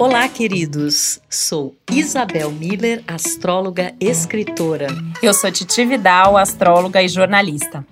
Olá, 0.00 0.26
queridos. 0.30 1.20
Sou 1.28 1.76
Isabel 1.92 2.50
Miller, 2.50 3.04
astróloga 3.06 3.94
escritora. 4.00 4.86
Eu 5.22 5.34
sou 5.34 5.52
Titi 5.52 5.84
Vidal, 5.84 6.38
astróloga 6.38 7.02
e 7.02 7.08
jornalista. 7.08 7.86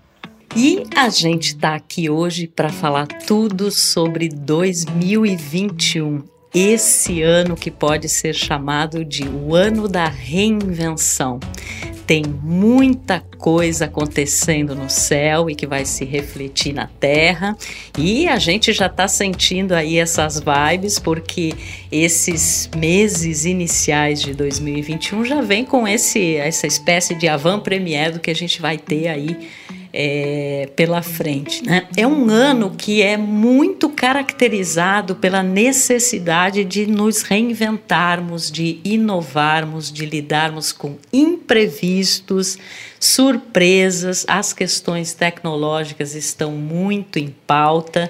E 0.56 0.84
a 0.96 1.10
gente 1.10 1.48
está 1.48 1.74
aqui 1.74 2.08
hoje 2.08 2.46
para 2.46 2.70
falar 2.70 3.06
tudo 3.06 3.70
sobre 3.70 4.30
2021. 4.30 6.24
Esse 6.54 7.20
ano 7.20 7.54
que 7.54 7.70
pode 7.70 8.08
ser 8.08 8.34
chamado 8.34 9.04
de 9.04 9.28
o 9.28 9.54
ano 9.54 9.86
da 9.86 10.06
reinvenção 10.06 11.38
tem 12.08 12.24
muita 12.24 13.20
coisa 13.36 13.84
acontecendo 13.84 14.74
no 14.74 14.88
céu 14.88 15.50
e 15.50 15.54
que 15.54 15.66
vai 15.66 15.84
se 15.84 16.06
refletir 16.06 16.72
na 16.72 16.86
terra. 16.86 17.54
E 17.98 18.26
a 18.26 18.38
gente 18.38 18.72
já 18.72 18.86
está 18.86 19.06
sentindo 19.06 19.74
aí 19.74 19.98
essas 19.98 20.40
vibes, 20.40 20.98
porque 20.98 21.52
esses 21.92 22.70
meses 22.74 23.44
iniciais 23.44 24.22
de 24.22 24.32
2021 24.32 25.22
já 25.26 25.42
vem 25.42 25.66
com 25.66 25.86
esse, 25.86 26.36
essa 26.36 26.66
espécie 26.66 27.14
de 27.14 27.28
avant-première 27.28 28.12
do 28.12 28.20
que 28.20 28.30
a 28.30 28.34
gente 28.34 28.58
vai 28.58 28.78
ter 28.78 29.08
aí 29.08 29.36
é, 30.00 30.70
pela 30.76 31.02
frente. 31.02 31.64
Né? 31.66 31.88
É 31.96 32.06
um 32.06 32.30
ano 32.30 32.70
que 32.78 33.02
é 33.02 33.16
muito 33.16 33.88
caracterizado 33.88 35.16
pela 35.16 35.42
necessidade 35.42 36.64
de 36.64 36.86
nos 36.86 37.22
reinventarmos, 37.22 38.48
de 38.48 38.78
inovarmos, 38.84 39.90
de 39.90 40.06
lidarmos 40.06 40.70
com 40.70 40.96
imprevistos, 41.12 42.56
surpresas. 43.00 44.24
As 44.28 44.52
questões 44.52 45.14
tecnológicas 45.14 46.14
estão 46.14 46.52
muito 46.52 47.18
em 47.18 47.34
pauta. 47.44 48.08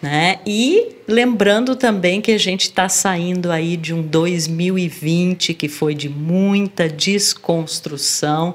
Né? 0.00 0.38
E 0.46 0.98
lembrando 1.08 1.74
também 1.74 2.20
que 2.20 2.30
a 2.30 2.38
gente 2.38 2.66
está 2.66 2.88
saindo 2.88 3.50
aí 3.50 3.76
de 3.76 3.92
um 3.92 4.02
2020 4.02 5.52
que 5.52 5.66
foi 5.66 5.96
de 5.96 6.08
muita 6.08 6.88
desconstrução 6.88 8.54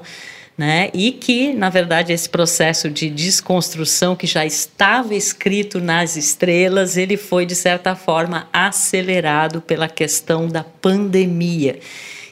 né? 0.60 0.90
E 0.92 1.10
que, 1.10 1.54
na 1.54 1.70
verdade, 1.70 2.12
esse 2.12 2.28
processo 2.28 2.90
de 2.90 3.08
desconstrução 3.08 4.14
que 4.14 4.26
já 4.26 4.44
estava 4.44 5.14
escrito 5.14 5.80
nas 5.80 6.16
estrelas, 6.16 6.98
ele 6.98 7.16
foi 7.16 7.46
de 7.46 7.54
certa 7.54 7.96
forma 7.96 8.46
acelerado 8.52 9.62
pela 9.62 9.88
questão 9.88 10.46
da 10.46 10.62
pandemia. 10.62 11.80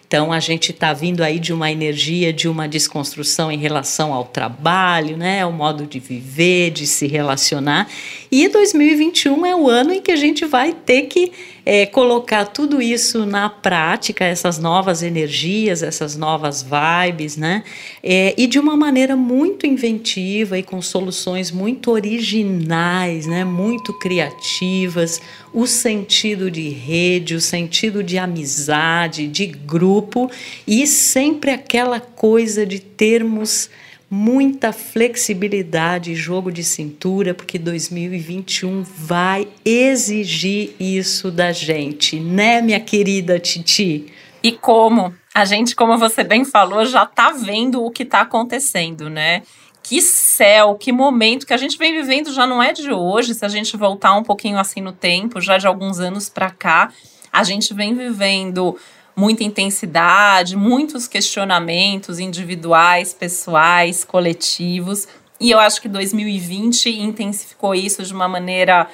Então 0.06 0.30
a 0.30 0.40
gente 0.40 0.72
está 0.72 0.92
vindo 0.92 1.22
aí 1.22 1.38
de 1.38 1.54
uma 1.54 1.72
energia 1.72 2.30
de 2.30 2.48
uma 2.48 2.68
desconstrução 2.68 3.50
em 3.50 3.56
relação 3.58 4.12
ao 4.12 4.26
trabalho, 4.26 5.16
né, 5.16 5.42
ao 5.42 5.52
modo 5.52 5.86
de 5.86 5.98
viver, 5.98 6.70
de 6.70 6.86
se 6.86 7.06
relacionar. 7.06 7.88
E 8.30 8.46
2021 8.46 9.46
é 9.46 9.56
o 9.56 9.70
ano 9.70 9.94
em 9.94 10.02
que 10.02 10.12
a 10.12 10.16
gente 10.16 10.44
vai 10.44 10.74
ter 10.74 11.02
que 11.02 11.32
é, 11.70 11.84
colocar 11.84 12.46
tudo 12.46 12.80
isso 12.80 13.26
na 13.26 13.50
prática, 13.50 14.24
essas 14.24 14.58
novas 14.58 15.02
energias, 15.02 15.82
essas 15.82 16.16
novas 16.16 16.62
vibes, 16.64 17.36
né? 17.36 17.62
É, 18.02 18.34
e 18.38 18.46
de 18.46 18.58
uma 18.58 18.74
maneira 18.74 19.14
muito 19.14 19.66
inventiva 19.66 20.58
e 20.58 20.62
com 20.62 20.80
soluções 20.80 21.50
muito 21.50 21.90
originais, 21.90 23.26
né? 23.26 23.44
Muito 23.44 23.92
criativas, 23.92 25.20
o 25.52 25.66
sentido 25.66 26.50
de 26.50 26.70
rede, 26.70 27.34
o 27.34 27.40
sentido 27.40 28.02
de 28.02 28.16
amizade, 28.16 29.28
de 29.28 29.44
grupo 29.44 30.30
e 30.66 30.86
sempre 30.86 31.50
aquela 31.50 32.00
coisa 32.00 32.64
de 32.64 32.78
termos 32.78 33.68
muita 34.10 34.72
flexibilidade 34.72 36.14
jogo 36.14 36.50
de 36.50 36.64
cintura, 36.64 37.34
porque 37.34 37.58
2021 37.58 38.82
vai 38.82 39.48
exigir 39.64 40.74
isso 40.80 41.30
da 41.30 41.52
gente, 41.52 42.18
né, 42.18 42.62
minha 42.62 42.80
querida 42.80 43.38
Titi? 43.38 44.06
E 44.42 44.52
como? 44.52 45.14
A 45.34 45.44
gente, 45.44 45.76
como 45.76 45.98
você 45.98 46.24
bem 46.24 46.44
falou, 46.44 46.84
já 46.84 47.04
tá 47.04 47.30
vendo 47.30 47.84
o 47.84 47.90
que 47.90 48.04
tá 48.04 48.22
acontecendo, 48.22 49.10
né? 49.10 49.42
Que 49.82 50.00
céu, 50.00 50.74
que 50.74 50.92
momento 50.92 51.46
que 51.46 51.54
a 51.54 51.56
gente 51.56 51.78
vem 51.78 51.92
vivendo 51.94 52.32
já 52.32 52.46
não 52.46 52.62
é 52.62 52.72
de 52.72 52.92
hoje, 52.92 53.34
se 53.34 53.44
a 53.44 53.48
gente 53.48 53.76
voltar 53.76 54.14
um 54.14 54.22
pouquinho 54.22 54.58
assim 54.58 54.80
no 54.80 54.92
tempo, 54.92 55.40
já 55.40 55.58
de 55.58 55.66
alguns 55.66 55.98
anos 55.98 56.28
para 56.28 56.50
cá, 56.50 56.92
a 57.32 57.42
gente 57.42 57.72
vem 57.74 57.94
vivendo 57.94 58.76
muita 59.18 59.42
intensidade, 59.42 60.56
muitos 60.56 61.08
questionamentos 61.08 62.20
individuais, 62.20 63.12
pessoais, 63.12 64.04
coletivos. 64.04 65.08
E 65.40 65.50
eu 65.50 65.58
acho 65.58 65.82
que 65.82 65.88
2020 65.88 66.88
intensificou 67.00 67.74
isso 67.74 68.04
de 68.04 68.14
uma 68.14 68.28
maneira 68.28 68.86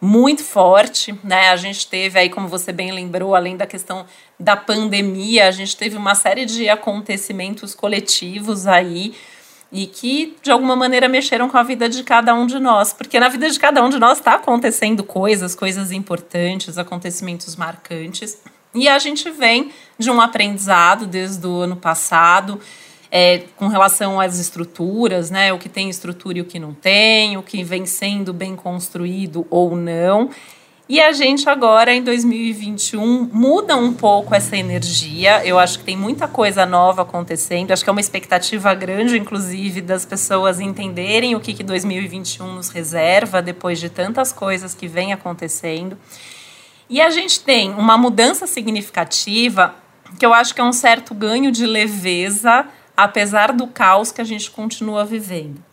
muito 0.00 0.44
forte, 0.44 1.12
né? 1.24 1.48
A 1.48 1.56
gente 1.56 1.88
teve 1.88 2.16
aí, 2.16 2.30
como 2.30 2.46
você 2.46 2.70
bem 2.70 2.92
lembrou, 2.92 3.34
além 3.34 3.56
da 3.56 3.66
questão 3.66 4.06
da 4.38 4.56
pandemia, 4.56 5.48
a 5.48 5.50
gente 5.50 5.76
teve 5.76 5.96
uma 5.96 6.14
série 6.14 6.46
de 6.46 6.68
acontecimentos 6.68 7.74
coletivos 7.74 8.68
aí 8.68 9.16
e 9.72 9.88
que 9.88 10.36
de 10.40 10.52
alguma 10.52 10.76
maneira 10.76 11.08
mexeram 11.08 11.48
com 11.48 11.58
a 11.58 11.62
vida 11.64 11.88
de 11.88 12.04
cada 12.04 12.32
um 12.36 12.46
de 12.46 12.60
nós, 12.60 12.92
porque 12.92 13.18
na 13.18 13.28
vida 13.28 13.50
de 13.50 13.58
cada 13.58 13.84
um 13.84 13.88
de 13.88 13.98
nós 13.98 14.18
está 14.18 14.34
acontecendo 14.34 15.02
coisas, 15.02 15.56
coisas 15.56 15.90
importantes, 15.90 16.78
acontecimentos 16.78 17.56
marcantes. 17.56 18.38
E 18.74 18.88
a 18.88 18.98
gente 18.98 19.30
vem 19.30 19.70
de 19.98 20.10
um 20.10 20.20
aprendizado 20.20 21.06
desde 21.06 21.46
o 21.46 21.60
ano 21.60 21.76
passado, 21.76 22.60
é, 23.10 23.42
com 23.56 23.68
relação 23.68 24.18
às 24.18 24.38
estruturas, 24.38 25.30
né? 25.30 25.52
O 25.52 25.58
que 25.58 25.68
tem 25.68 25.90
estrutura 25.90 26.38
e 26.38 26.40
o 26.40 26.46
que 26.46 26.58
não 26.58 26.72
tem, 26.72 27.36
o 27.36 27.42
que 27.42 27.62
vem 27.62 27.84
sendo 27.84 28.32
bem 28.32 28.56
construído 28.56 29.46
ou 29.50 29.76
não. 29.76 30.30
E 30.88 31.00
a 31.00 31.12
gente 31.12 31.48
agora, 31.48 31.94
em 31.94 32.02
2021, 32.02 33.30
muda 33.32 33.76
um 33.76 33.92
pouco 33.92 34.34
essa 34.34 34.56
energia. 34.56 35.44
Eu 35.44 35.58
acho 35.58 35.78
que 35.78 35.84
tem 35.84 35.96
muita 35.96 36.26
coisa 36.26 36.66
nova 36.66 37.02
acontecendo. 37.02 37.70
Acho 37.70 37.84
que 37.84 37.88
é 37.88 37.92
uma 37.92 38.00
expectativa 38.00 38.74
grande, 38.74 39.16
inclusive, 39.16 39.80
das 39.80 40.04
pessoas 40.04 40.60
entenderem 40.60 41.34
o 41.34 41.40
que, 41.40 41.54
que 41.54 41.62
2021 41.62 42.54
nos 42.54 42.68
reserva 42.68 43.40
depois 43.40 43.78
de 43.78 43.88
tantas 43.88 44.32
coisas 44.32 44.74
que 44.74 44.88
vem 44.88 45.12
acontecendo. 45.12 45.96
E 46.92 47.00
a 47.00 47.08
gente 47.08 47.40
tem 47.40 47.72
uma 47.72 47.96
mudança 47.96 48.46
significativa 48.46 49.74
que 50.18 50.26
eu 50.26 50.34
acho 50.34 50.54
que 50.54 50.60
é 50.60 50.64
um 50.64 50.74
certo 50.74 51.14
ganho 51.14 51.50
de 51.50 51.64
leveza, 51.64 52.66
apesar 52.94 53.50
do 53.50 53.66
caos 53.66 54.12
que 54.12 54.20
a 54.20 54.24
gente 54.24 54.50
continua 54.50 55.02
vivendo. 55.02 55.64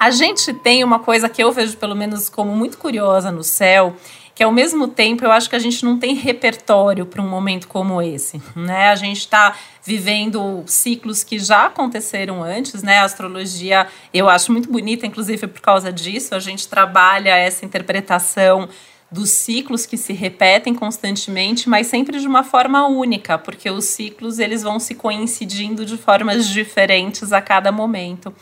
A 0.00 0.10
gente 0.10 0.52
tem 0.52 0.82
uma 0.82 0.98
coisa 0.98 1.28
que 1.28 1.40
eu 1.40 1.52
vejo, 1.52 1.76
pelo 1.76 1.94
menos, 1.94 2.28
como 2.28 2.50
muito 2.56 2.76
curiosa 2.76 3.30
no 3.30 3.44
céu, 3.44 3.94
que 4.34 4.42
ao 4.42 4.50
mesmo 4.50 4.88
tempo 4.88 5.24
eu 5.24 5.30
acho 5.30 5.48
que 5.48 5.54
a 5.54 5.60
gente 5.60 5.84
não 5.84 5.96
tem 5.96 6.16
repertório 6.16 7.06
para 7.06 7.22
um 7.22 7.28
momento 7.28 7.68
como 7.68 8.02
esse, 8.02 8.42
né? 8.56 8.88
A 8.88 8.96
gente 8.96 9.20
está 9.20 9.54
vivendo 9.84 10.64
ciclos 10.66 11.22
que 11.22 11.38
já 11.38 11.66
aconteceram 11.66 12.42
antes, 12.42 12.82
né? 12.82 12.98
A 12.98 13.04
astrologia 13.04 13.86
eu 14.12 14.28
acho 14.28 14.50
muito 14.50 14.68
bonita, 14.72 15.06
inclusive 15.06 15.46
por 15.46 15.60
causa 15.60 15.92
disso, 15.92 16.34
a 16.34 16.40
gente 16.40 16.66
trabalha 16.66 17.36
essa 17.36 17.64
interpretação 17.64 18.68
dos 19.10 19.30
ciclos 19.30 19.86
que 19.86 19.96
se 19.96 20.12
repetem 20.12 20.74
constantemente, 20.74 21.68
mas 21.68 21.86
sempre 21.86 22.18
de 22.18 22.26
uma 22.26 22.42
forma 22.42 22.86
única, 22.86 23.38
porque 23.38 23.70
os 23.70 23.84
ciclos 23.84 24.38
eles 24.38 24.62
vão 24.62 24.80
se 24.80 24.94
coincidindo 24.94 25.86
de 25.86 25.96
formas 25.96 26.48
diferentes 26.48 27.32
a 27.32 27.40
cada 27.40 27.70
momento. 27.70 28.34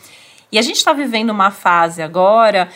E 0.51 0.57
a 0.57 0.61
gente 0.61 0.77
está 0.77 0.93
vivendo 0.93 1.29
uma 1.29 1.51
fase 1.51 2.01
agora 2.01 2.69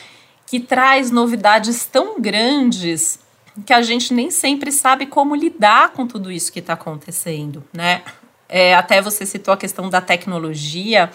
que 0.46 0.60
traz 0.60 1.12
novidades 1.12 1.86
tão 1.86 2.20
grandes 2.20 3.20
que 3.66 3.74
a 3.74 3.82
gente 3.82 4.14
nem 4.14 4.32
sempre 4.32 4.72
sabe 4.72 5.06
como 5.06 5.36
lidar 5.36 5.90
com 5.90 6.08
tudo 6.08 6.32
isso 6.32 6.52
que 6.52 6.60
está 6.60 6.74
acontecendo, 6.74 7.64
né? 7.74 8.02
É, 8.48 8.74
até 8.74 9.02
você 9.02 9.26
citou 9.26 9.54
a 9.54 9.58
questão 9.58 9.90
da 9.90 10.02
tecnologia. 10.02 11.12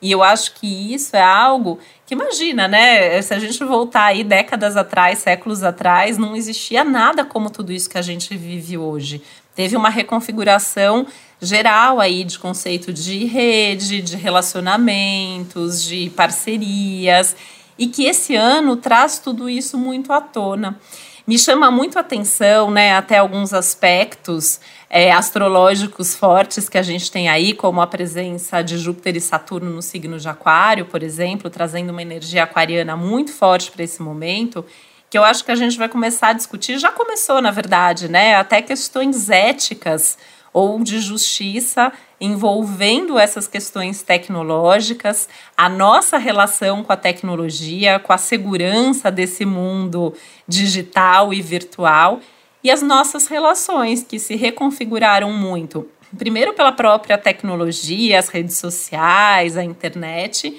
E 0.00 0.12
eu 0.12 0.22
acho 0.22 0.54
que 0.54 0.94
isso 0.94 1.16
é 1.16 1.22
algo 1.22 1.78
que 2.06 2.14
imagina, 2.14 2.68
né? 2.68 3.20
Se 3.20 3.34
a 3.34 3.38
gente 3.40 3.62
voltar 3.64 4.04
aí 4.04 4.22
décadas 4.22 4.76
atrás, 4.76 5.18
séculos 5.18 5.64
atrás, 5.64 6.16
não 6.16 6.36
existia 6.36 6.84
nada 6.84 7.24
como 7.24 7.50
tudo 7.50 7.72
isso 7.72 7.90
que 7.90 7.98
a 7.98 8.02
gente 8.02 8.36
vive 8.36 8.78
hoje. 8.78 9.20
Teve 9.56 9.76
uma 9.76 9.88
reconfiguração 9.88 11.06
geral 11.42 11.98
aí 11.98 12.22
de 12.22 12.38
conceito 12.38 12.92
de 12.92 13.24
rede, 13.24 14.00
de 14.00 14.16
relacionamentos, 14.16 15.82
de 15.82 16.08
parcerias, 16.10 17.34
e 17.76 17.88
que 17.88 18.04
esse 18.04 18.36
ano 18.36 18.76
traz 18.76 19.18
tudo 19.18 19.50
isso 19.50 19.76
muito 19.76 20.12
à 20.12 20.20
tona. 20.20 20.78
Me 21.26 21.36
chama 21.36 21.72
muito 21.72 21.98
a 21.98 22.02
atenção, 22.02 22.70
né, 22.70 22.94
até 22.94 23.18
alguns 23.18 23.52
aspectos 23.52 24.60
é, 24.88 25.10
astrológicos 25.10 26.14
fortes 26.14 26.68
que 26.68 26.78
a 26.78 26.82
gente 26.82 27.10
tem 27.10 27.28
aí, 27.28 27.52
como 27.52 27.80
a 27.80 27.86
presença 27.86 28.62
de 28.62 28.78
Júpiter 28.78 29.16
e 29.16 29.20
Saturno 29.20 29.70
no 29.70 29.82
signo 29.82 30.18
de 30.18 30.28
Aquário, 30.28 30.86
por 30.86 31.02
exemplo, 31.02 31.50
trazendo 31.50 31.90
uma 31.90 32.02
energia 32.02 32.44
aquariana 32.44 32.96
muito 32.96 33.32
forte 33.32 33.70
para 33.70 33.82
esse 33.82 34.00
momento, 34.00 34.64
que 35.10 35.18
eu 35.18 35.24
acho 35.24 35.44
que 35.44 35.50
a 35.50 35.56
gente 35.56 35.76
vai 35.76 35.88
começar 35.88 36.28
a 36.28 36.32
discutir, 36.32 36.78
já 36.78 36.90
começou, 36.90 37.40
na 37.40 37.50
verdade, 37.50 38.08
né? 38.08 38.36
Até 38.36 38.62
questões 38.62 39.30
éticas 39.30 40.18
ou 40.52 40.82
de 40.82 41.00
justiça 41.00 41.92
envolvendo 42.18 43.18
essas 43.18 43.46
questões 43.46 44.02
tecnológicas, 44.02 45.28
a 45.54 45.68
nossa 45.68 46.16
relação 46.16 46.82
com 46.82 46.92
a 46.92 46.96
tecnologia, 46.96 47.98
com 47.98 48.12
a 48.12 48.16
segurança 48.16 49.10
desse 49.10 49.44
mundo 49.44 50.14
digital 50.48 51.34
e 51.34 51.42
virtual 51.42 52.20
e 52.66 52.70
as 52.70 52.82
nossas 52.82 53.28
relações 53.28 54.02
que 54.02 54.18
se 54.18 54.34
reconfiguraram 54.34 55.32
muito. 55.32 55.88
Primeiro 56.18 56.52
pela 56.52 56.72
própria 56.72 57.16
tecnologia, 57.16 58.18
as 58.18 58.26
redes 58.26 58.58
sociais, 58.58 59.56
a 59.56 59.62
internet, 59.62 60.52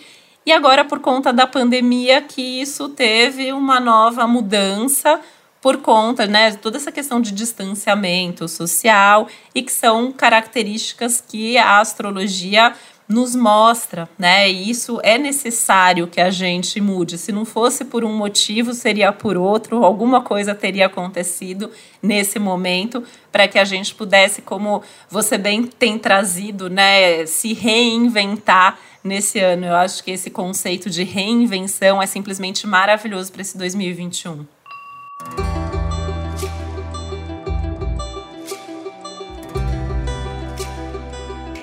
e 0.46 0.54
agora 0.54 0.86
por 0.86 1.02
conta 1.02 1.34
da 1.34 1.46
pandemia 1.46 2.22
que 2.22 2.62
isso 2.62 2.88
teve 2.88 3.52
uma 3.52 3.82
nova 3.82 4.26
mudança 4.26 5.20
por 5.62 5.80
conta, 5.80 6.26
né, 6.26 6.52
de 6.52 6.58
toda 6.60 6.78
essa 6.78 6.94
questão 6.94 7.20
de 7.20 7.34
distanciamento 7.34 8.48
social 8.48 9.28
e 9.54 9.62
que 9.62 9.74
são 9.74 10.10
características 10.10 11.20
que 11.20 11.58
a 11.58 11.82
astrologia 11.82 12.74
nos 13.08 13.36
mostra, 13.36 14.10
né? 14.18 14.50
E 14.50 14.70
isso 14.70 15.00
é 15.02 15.18
necessário 15.18 16.08
que 16.08 16.20
a 16.20 16.30
gente 16.30 16.82
mude. 16.82 17.18
Se 17.18 17.32
não 17.32 17.46
fosse 17.46 17.86
por 17.86 18.04
um 18.04 18.16
motivo, 18.16 18.74
seria 18.74 19.12
por 19.14 19.38
outro, 19.38 19.86
alguma 19.86 20.22
coisa 20.22 20.54
teria 20.54 20.88
acontecido 20.88 21.72
nesse 22.02 22.38
momento 22.38 23.04
para 23.32 23.48
que 23.48 23.58
a 23.58 23.64
gente 23.64 23.96
pudesse, 23.96 24.42
como 24.42 24.84
você 25.10 25.38
bem 25.38 25.64
tem 25.64 25.98
trazido, 25.98 26.70
né, 26.70 27.26
se 27.26 27.54
reinventar 27.54 28.78
nesse 29.04 29.40
ano. 29.40 29.66
Eu 29.66 29.76
acho 29.76 30.04
que 30.04 30.12
esse 30.12 30.30
conceito 30.30 30.90
de 30.90 31.04
reinvenção 31.04 32.02
é 32.02 32.06
simplesmente 32.06 32.68
maravilhoso 32.68 33.32
para 33.32 33.42
esse 33.42 33.58
2021. 33.58 34.57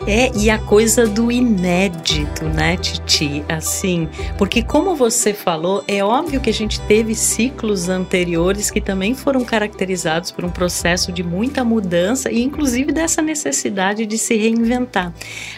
É, 0.06 0.30
e 0.36 0.50
a 0.50 0.58
coisa 0.58 1.06
do 1.06 1.32
inédito, 1.32 2.44
né, 2.44 2.76
Titi? 2.76 3.42
Assim, 3.48 4.06
porque 4.36 4.62
como 4.62 4.94
você 4.94 5.32
falou, 5.32 5.82
é 5.88 6.04
óbvio 6.04 6.42
que 6.42 6.50
a 6.50 6.52
gente 6.52 6.78
teve 6.82 7.14
ciclos 7.14 7.88
anteriores 7.88 8.70
que 8.70 8.82
também 8.82 9.14
foram 9.14 9.42
caracterizados 9.46 10.30
por 10.30 10.44
um 10.44 10.50
processo 10.50 11.10
de 11.10 11.22
muita 11.22 11.64
mudança 11.64 12.30
e 12.30 12.42
inclusive 12.42 12.92
dessa 12.92 13.22
necessidade 13.22 14.04
de 14.04 14.18
se 14.18 14.36
reinventar. 14.36 15.10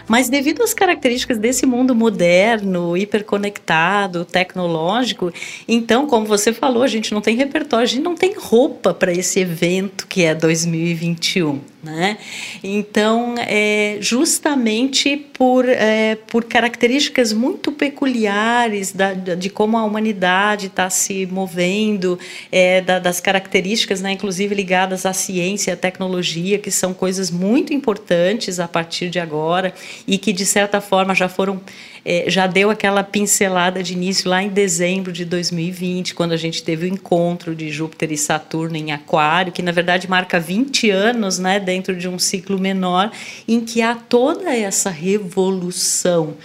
Mas 0.06 0.28
devido 0.28 0.62
às 0.62 0.72
características 0.72 1.38
desse 1.38 1.66
mundo 1.66 1.92
moderno, 1.92 2.96
hiperconectado, 2.96 4.25
tecnológico, 4.25 5.32
então, 5.66 6.06
como 6.06 6.25
você 6.25 6.52
falou, 6.52 6.84
a 6.84 6.88
gente 6.88 7.12
não 7.12 7.20
tem 7.20 7.34
repertório, 7.34 7.82
a 7.82 7.88
gente 7.88 8.04
não 8.04 8.14
tem 8.14 8.32
roupa 8.38 8.94
para 8.94 9.10
esse 9.10 9.40
evento 9.40 10.06
que 10.06 10.22
é 10.22 10.37
2021. 10.37 11.60
Né? 11.87 12.19
Então, 12.65 13.37
é, 13.38 13.99
justamente 14.00 15.17
por, 15.17 15.69
é, 15.69 16.17
por 16.27 16.43
características 16.43 17.33
muito 17.33 17.71
peculiares 17.71 18.93
da, 18.93 19.15
de 19.15 19.49
como 19.49 19.79
a 19.79 19.85
humanidade 19.85 20.67
está 20.67 20.91
se 20.91 21.27
movendo, 21.27 22.19
é, 22.50 22.81
da, 22.81 22.99
das 22.99 23.21
características, 23.21 24.00
né, 24.03 24.11
inclusive 24.11 24.53
ligadas 24.53 25.06
à 25.06 25.12
ciência 25.12 25.71
e 25.71 25.75
à 25.75 25.77
tecnologia, 25.77 26.59
que 26.59 26.73
são 26.73 26.93
coisas 26.93 27.31
muito 27.31 27.73
importantes 27.73 28.59
a 28.59 28.67
partir 28.67 29.09
de 29.09 29.21
agora 29.21 29.73
e 30.09 30.19
que, 30.19 30.33
de 30.33 30.44
certa 30.44 30.81
forma, 30.81 31.15
já 31.15 31.29
foram 31.29 31.61
é, 32.08 32.26
já 32.29 32.47
deu 32.47 32.70
aquela 32.70 33.03
pincelada 33.03 33.82
de 33.82 33.94
início 33.94 34.31
lá 34.31 34.41
em 34.41 34.49
dezembro 34.49 35.11
de 35.11 35.25
2020, 35.25 36.14
quando 36.14 36.31
a 36.31 36.37
gente 36.37 36.62
teve 36.62 36.87
o 36.87 36.88
encontro 36.88 37.53
de 37.53 37.69
Júpiter 37.69 38.12
e 38.12 38.17
Saturno 38.17 38.76
em 38.76 38.93
Aquário, 38.93 39.53
que 39.53 39.61
na 39.61 39.73
verdade 39.73 40.08
marca 40.08 40.38
20 40.38 40.88
anos 40.88 41.41
né, 41.41 41.58
dentro 41.58 41.97
de 41.97 42.08
um 42.08 42.17
ciclo 42.17 42.61
menor, 42.61 43.11
em 43.49 43.58
que 43.58 43.82
há 43.82 43.97
toda 43.97 44.55
essa 44.55 44.88
revolução. 44.88 46.37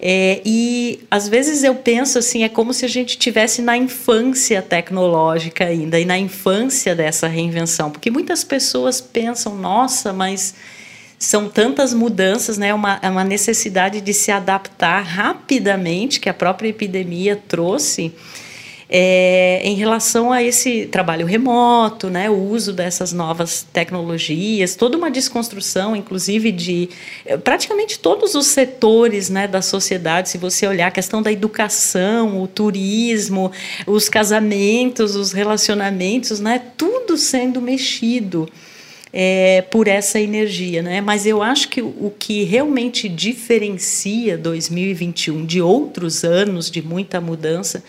É, 0.00 0.42
e 0.44 0.98
às 1.08 1.28
vezes 1.28 1.62
eu 1.62 1.76
penso 1.76 2.18
assim, 2.18 2.42
é 2.42 2.48
como 2.48 2.74
se 2.74 2.84
a 2.84 2.88
gente 2.88 3.16
tivesse 3.16 3.62
na 3.62 3.76
infância 3.76 4.60
tecnológica 4.60 5.66
ainda, 5.66 6.00
e 6.00 6.04
na 6.04 6.18
infância 6.18 6.96
dessa 6.96 7.28
reinvenção, 7.28 7.92
porque 7.92 8.10
muitas 8.10 8.42
pessoas 8.42 9.00
pensam, 9.00 9.56
nossa, 9.56 10.12
mas 10.12 10.52
são 11.18 11.48
tantas 11.48 11.94
mudanças, 11.94 12.58
né? 12.58 12.74
Uma, 12.74 12.98
é 13.02 13.08
uma 13.08 13.24
necessidade 13.24 14.00
de 14.00 14.12
se 14.12 14.30
adaptar 14.30 15.02
rapidamente 15.02 16.20
que 16.20 16.28
a 16.28 16.34
própria 16.34 16.68
epidemia 16.68 17.40
trouxe. 17.48 18.12
É, 18.88 19.62
em 19.64 19.74
relação 19.74 20.30
a 20.30 20.40
esse 20.40 20.86
trabalho 20.86 21.26
remoto, 21.26 22.08
né, 22.08 22.30
o 22.30 22.36
uso 22.36 22.72
dessas 22.72 23.12
novas 23.12 23.66
tecnologias, 23.72 24.76
toda 24.76 24.96
uma 24.96 25.10
desconstrução, 25.10 25.96
inclusive 25.96 26.52
de 26.52 26.88
é, 27.24 27.36
praticamente 27.36 27.98
todos 27.98 28.36
os 28.36 28.46
setores 28.46 29.28
né, 29.28 29.48
da 29.48 29.60
sociedade. 29.60 30.28
Se 30.28 30.38
você 30.38 30.68
olhar 30.68 30.86
a 30.86 30.92
questão 30.92 31.20
da 31.20 31.32
educação, 31.32 32.40
o 32.40 32.46
turismo, 32.46 33.50
os 33.88 34.08
casamentos, 34.08 35.16
os 35.16 35.32
relacionamentos, 35.32 36.38
né, 36.38 36.62
tudo 36.76 37.16
sendo 37.16 37.60
mexido 37.60 38.48
é, 39.12 39.62
por 39.70 39.88
essa 39.88 40.20
energia, 40.20 40.82
né? 40.82 41.00
Mas 41.00 41.26
eu 41.26 41.42
acho 41.42 41.68
que 41.68 41.80
o 41.80 42.12
que 42.18 42.44
realmente 42.44 43.08
diferencia 43.08 44.36
2021 44.36 45.44
de 45.44 45.60
outros 45.60 46.24
anos 46.24 46.70
de 46.70 46.82
muita 46.82 47.20
mudança 47.20 47.82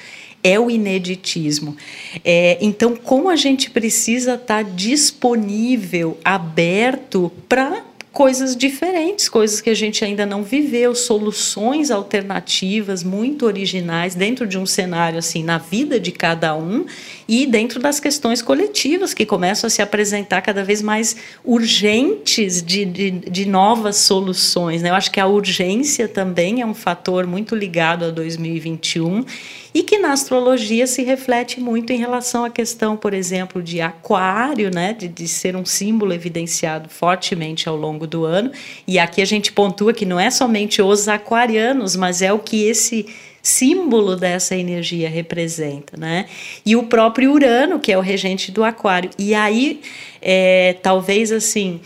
é 0.43 0.59
o 0.59 0.69
ineditismo. 0.69 1.75
É, 2.23 2.57
então, 2.61 2.95
como 2.95 3.29
a 3.29 3.35
gente 3.35 3.69
precisa 3.69 4.35
estar 4.35 4.63
disponível, 4.63 6.17
aberto 6.23 7.31
para 7.49 7.83
coisas 8.17 8.55
diferentes, 8.55 9.29
coisas 9.29 9.61
que 9.61 9.69
a 9.69 9.75
gente 9.75 10.03
ainda 10.03 10.25
não 10.25 10.41
viveu, 10.41 10.95
soluções 10.95 11.91
alternativas 11.91 13.03
muito 13.03 13.45
originais 13.45 14.15
dentro 14.15 14.47
de 14.47 14.57
um 14.57 14.65
cenário 14.65 15.19
assim 15.19 15.43
na 15.43 15.59
vida 15.59 15.99
de 15.99 16.11
cada 16.11 16.55
um 16.55 16.85
e 17.27 17.45
dentro 17.45 17.79
das 17.79 17.99
questões 17.99 18.41
coletivas 18.41 19.13
que 19.13 19.25
começam 19.25 19.67
a 19.67 19.69
se 19.69 19.81
apresentar 19.81 20.41
cada 20.41 20.63
vez 20.63 20.81
mais 20.81 21.15
urgentes 21.43 22.61
de, 22.61 22.85
de, 22.85 23.11
de 23.11 23.45
novas 23.45 23.97
soluções. 23.97 24.81
Né? 24.81 24.89
Eu 24.89 24.95
acho 24.95 25.11
que 25.11 25.19
a 25.19 25.27
urgência 25.27 26.07
também 26.07 26.61
é 26.61 26.65
um 26.65 26.73
fator 26.73 27.27
muito 27.27 27.55
ligado 27.55 28.05
a 28.05 28.11
2021 28.11 29.25
e 29.73 29.83
que 29.83 29.99
na 29.99 30.11
astrologia 30.11 30.87
se 30.87 31.03
reflete 31.03 31.59
muito 31.59 31.91
em 31.91 31.97
relação 31.97 32.43
à 32.43 32.49
questão, 32.49 32.97
por 32.97 33.13
exemplo, 33.13 33.61
de 33.61 33.79
aquário, 33.79 34.71
né, 34.73 34.93
de, 34.93 35.07
de 35.07 35.27
ser 35.27 35.55
um 35.55 35.65
símbolo 35.65 36.13
evidenciado 36.13 36.89
fortemente 36.89 37.69
ao 37.69 37.75
longo 37.75 38.07
do 38.07 38.25
ano. 38.25 38.51
E 38.87 38.97
aqui 38.97 39.21
a 39.21 39.25
gente 39.25 39.51
pontua 39.51 39.93
que 39.93 40.05
não 40.05 40.19
é 40.19 40.31
somente 40.31 40.81
os 40.81 41.07
aquarianos, 41.07 41.95
mas 41.95 42.21
é 42.21 42.33
o 42.33 42.39
que 42.39 42.63
esse 42.63 43.05
símbolo 43.47 44.15
dessa 44.15 44.55
energia 44.55 45.09
representa, 45.09 45.97
né? 45.97 46.25
E 46.65 46.75
o 46.75 46.83
próprio 46.83 47.31
Urano, 47.31 47.79
que 47.79 47.91
é 47.91 47.97
o 47.97 48.01
regente 48.01 48.51
do 48.51 48.63
aquário. 48.63 49.09
E 49.17 49.33
aí, 49.33 49.81
é, 50.21 50.75
talvez 50.81 51.31
assim 51.31 51.79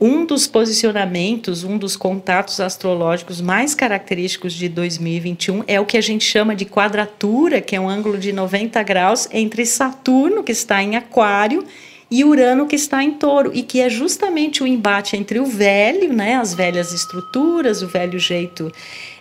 um 0.00 0.24
dos 0.24 0.46
posicionamentos, 0.46 1.64
um 1.64 1.76
dos 1.76 1.96
contatos 1.96 2.60
astrológicos 2.60 3.40
mais 3.40 3.74
característicos 3.74 4.52
de 4.52 4.68
2021 4.68 5.64
é 5.66 5.80
o 5.80 5.84
que 5.84 5.96
a 5.96 6.00
gente 6.00 6.24
chama 6.24 6.54
de 6.54 6.64
quadratura, 6.64 7.60
que 7.60 7.74
é 7.74 7.80
um 7.80 7.88
ângulo 7.88 8.16
de 8.16 8.32
90 8.32 8.80
graus 8.84 9.28
entre 9.32 9.66
Saturno, 9.66 10.44
que 10.44 10.52
está 10.52 10.80
em 10.80 10.94
Aquário, 10.94 11.64
e 12.10 12.24
Urano 12.24 12.66
que 12.66 12.76
está 12.76 13.02
em 13.02 13.12
touro, 13.12 13.50
e 13.52 13.62
que 13.62 13.80
é 13.80 13.90
justamente 13.90 14.62
o 14.62 14.66
embate 14.66 15.16
entre 15.16 15.40
o 15.40 15.44
velho, 15.44 16.12
né, 16.12 16.36
as 16.36 16.54
velhas 16.54 16.92
estruturas, 16.92 17.82
o 17.82 17.88
velho 17.88 18.18
jeito 18.18 18.72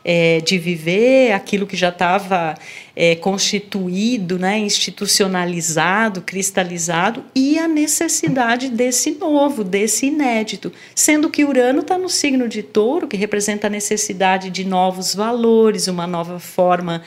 é, 0.10 0.40
de 0.40 0.58
viver, 0.58 1.34
aquilo 1.34 1.68
que 1.68 1.76
já 1.76 1.90
estava 1.90 2.56
é, 2.96 3.14
constituído, 3.16 4.40
né, 4.40 4.58
institucionalizado, 4.58 6.22
cristalizado, 6.22 7.26
e 7.36 7.60
a 7.60 7.68
necessidade 7.68 8.70
desse 8.70 9.12
novo, 9.12 9.66
desse 9.66 10.06
inédito. 10.06 10.72
Sendo 10.96 11.30
que 11.30 11.44
Urano 11.44 11.82
está 11.82 11.98
no 11.98 12.08
signo 12.08 12.48
de 12.48 12.64
touro, 12.64 13.06
que 13.06 13.18
representa 13.18 13.68
a 13.68 13.70
necessidade 13.70 14.50
de 14.50 14.64
novos 14.64 15.14
valores, 15.14 15.90
uma 15.90 16.08
nova 16.08 16.40
forma 16.40 17.04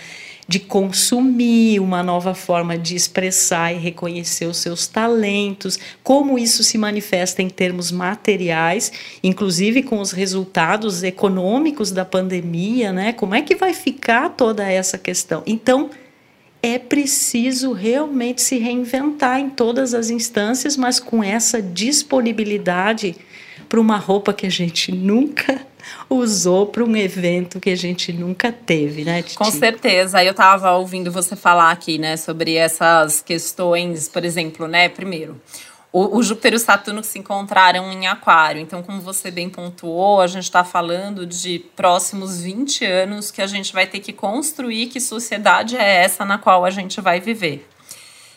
de 0.50 0.58
consumir, 0.58 1.78
uma 1.78 2.02
nova 2.02 2.34
forma 2.34 2.76
de 2.76 2.96
expressar 2.96 3.72
e 3.72 3.78
reconhecer 3.78 4.46
os 4.46 4.56
seus 4.56 4.88
talentos, 4.88 5.78
como 6.02 6.36
isso 6.36 6.64
se 6.64 6.76
manifesta 6.76 7.40
em 7.40 7.48
termos 7.48 7.92
materiais, 7.92 8.90
inclusive 9.22 9.84
com 9.84 10.00
os 10.00 10.10
resultados 10.10 11.04
econômicos 11.04 11.92
da 11.92 12.04
pandemia, 12.04 12.92
né? 12.92 13.12
Como 13.12 13.32
é 13.32 13.42
que 13.42 13.54
vai 13.54 13.72
ficar 13.72 14.30
toda 14.30 14.68
essa 14.68 14.98
questão? 14.98 15.44
Então, 15.46 15.88
é 16.60 16.80
preciso 16.80 17.70
realmente 17.70 18.42
se 18.42 18.58
reinventar 18.58 19.38
em 19.38 19.50
todas 19.50 19.94
as 19.94 20.10
instâncias, 20.10 20.76
mas 20.76 20.98
com 20.98 21.22
essa 21.22 21.62
disponibilidade 21.62 23.14
para 23.68 23.80
uma 23.80 23.98
roupa 23.98 24.34
que 24.34 24.48
a 24.48 24.50
gente 24.50 24.90
nunca 24.90 25.64
usou 26.08 26.66
para 26.66 26.84
um 26.84 26.96
evento 26.96 27.60
que 27.60 27.70
a 27.70 27.76
gente 27.76 28.12
nunca 28.12 28.52
teve, 28.52 29.04
né, 29.04 29.22
Titi? 29.22 29.36
Com 29.36 29.50
certeza. 29.50 30.22
Eu 30.22 30.32
estava 30.32 30.72
ouvindo 30.72 31.10
você 31.10 31.36
falar 31.36 31.70
aqui, 31.70 31.98
né, 31.98 32.16
sobre 32.16 32.54
essas 32.54 33.20
questões, 33.20 34.08
por 34.08 34.24
exemplo, 34.24 34.66
né, 34.66 34.88
primeiro, 34.88 35.40
o, 35.92 36.18
o 36.18 36.22
Júpiter 36.22 36.52
e 36.52 36.56
o 36.56 36.58
Saturno 36.58 37.02
se 37.02 37.18
encontraram 37.18 37.92
em 37.92 38.06
Aquário. 38.06 38.60
Então, 38.60 38.82
como 38.82 39.00
você 39.00 39.30
bem 39.30 39.48
pontuou, 39.48 40.20
a 40.20 40.26
gente 40.26 40.44
está 40.44 40.62
falando 40.62 41.26
de 41.26 41.58
próximos 41.74 42.40
20 42.40 42.84
anos 42.84 43.30
que 43.30 43.42
a 43.42 43.46
gente 43.46 43.72
vai 43.72 43.86
ter 43.86 43.98
que 43.98 44.12
construir 44.12 44.86
que 44.86 45.00
sociedade 45.00 45.76
é 45.76 46.02
essa 46.04 46.24
na 46.24 46.38
qual 46.38 46.64
a 46.64 46.70
gente 46.70 47.00
vai 47.00 47.20
viver. 47.20 47.66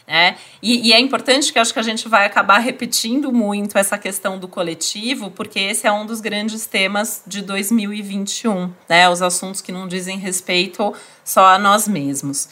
Né? 0.05 0.35
E, 0.61 0.89
e, 0.89 0.93
é 0.93 0.99
importante 0.99 1.53
que 1.53 1.57
acho 1.57 1.73
que 1.73 1.79
a 1.79 1.83
gente 1.83 2.09
vai 2.09 2.25
acabar 2.25 2.59
repetindo 2.59 3.31
muito 3.31 3.77
essa 3.77 3.97
questão 3.97 4.37
do 4.37 4.49
coletivo, 4.49 5.31
porque 5.31 5.57
esse 5.57 5.87
é 5.87 5.91
um 5.91 6.05
dos 6.05 6.19
grandes 6.19 6.65
temas 6.65 7.23
de 7.25 7.41
2021, 7.41 8.69
né? 8.89 9.09
Os 9.09 9.21
assuntos 9.21 9.61
que 9.61 9.71
não 9.71 9.87
dizem 9.87 10.17
respeito 10.17 10.93
só 11.23 11.45
a 11.45 11.57
nós 11.57 11.87
mesmos. 11.87 12.49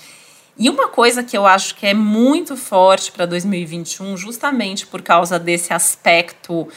E 0.57 0.69
uma 0.69 0.87
coisa 0.87 1.23
que 1.23 1.37
eu 1.37 1.45
acho 1.45 1.75
que 1.75 1.85
é 1.85 1.93
muito 1.93 2.55
forte 2.55 3.11
para 3.11 3.25
2021, 3.25 4.15
justamente 4.15 4.87
por 4.87 5.01
causa 5.01 5.37
desse 5.37 5.73
aspecto 5.73 6.69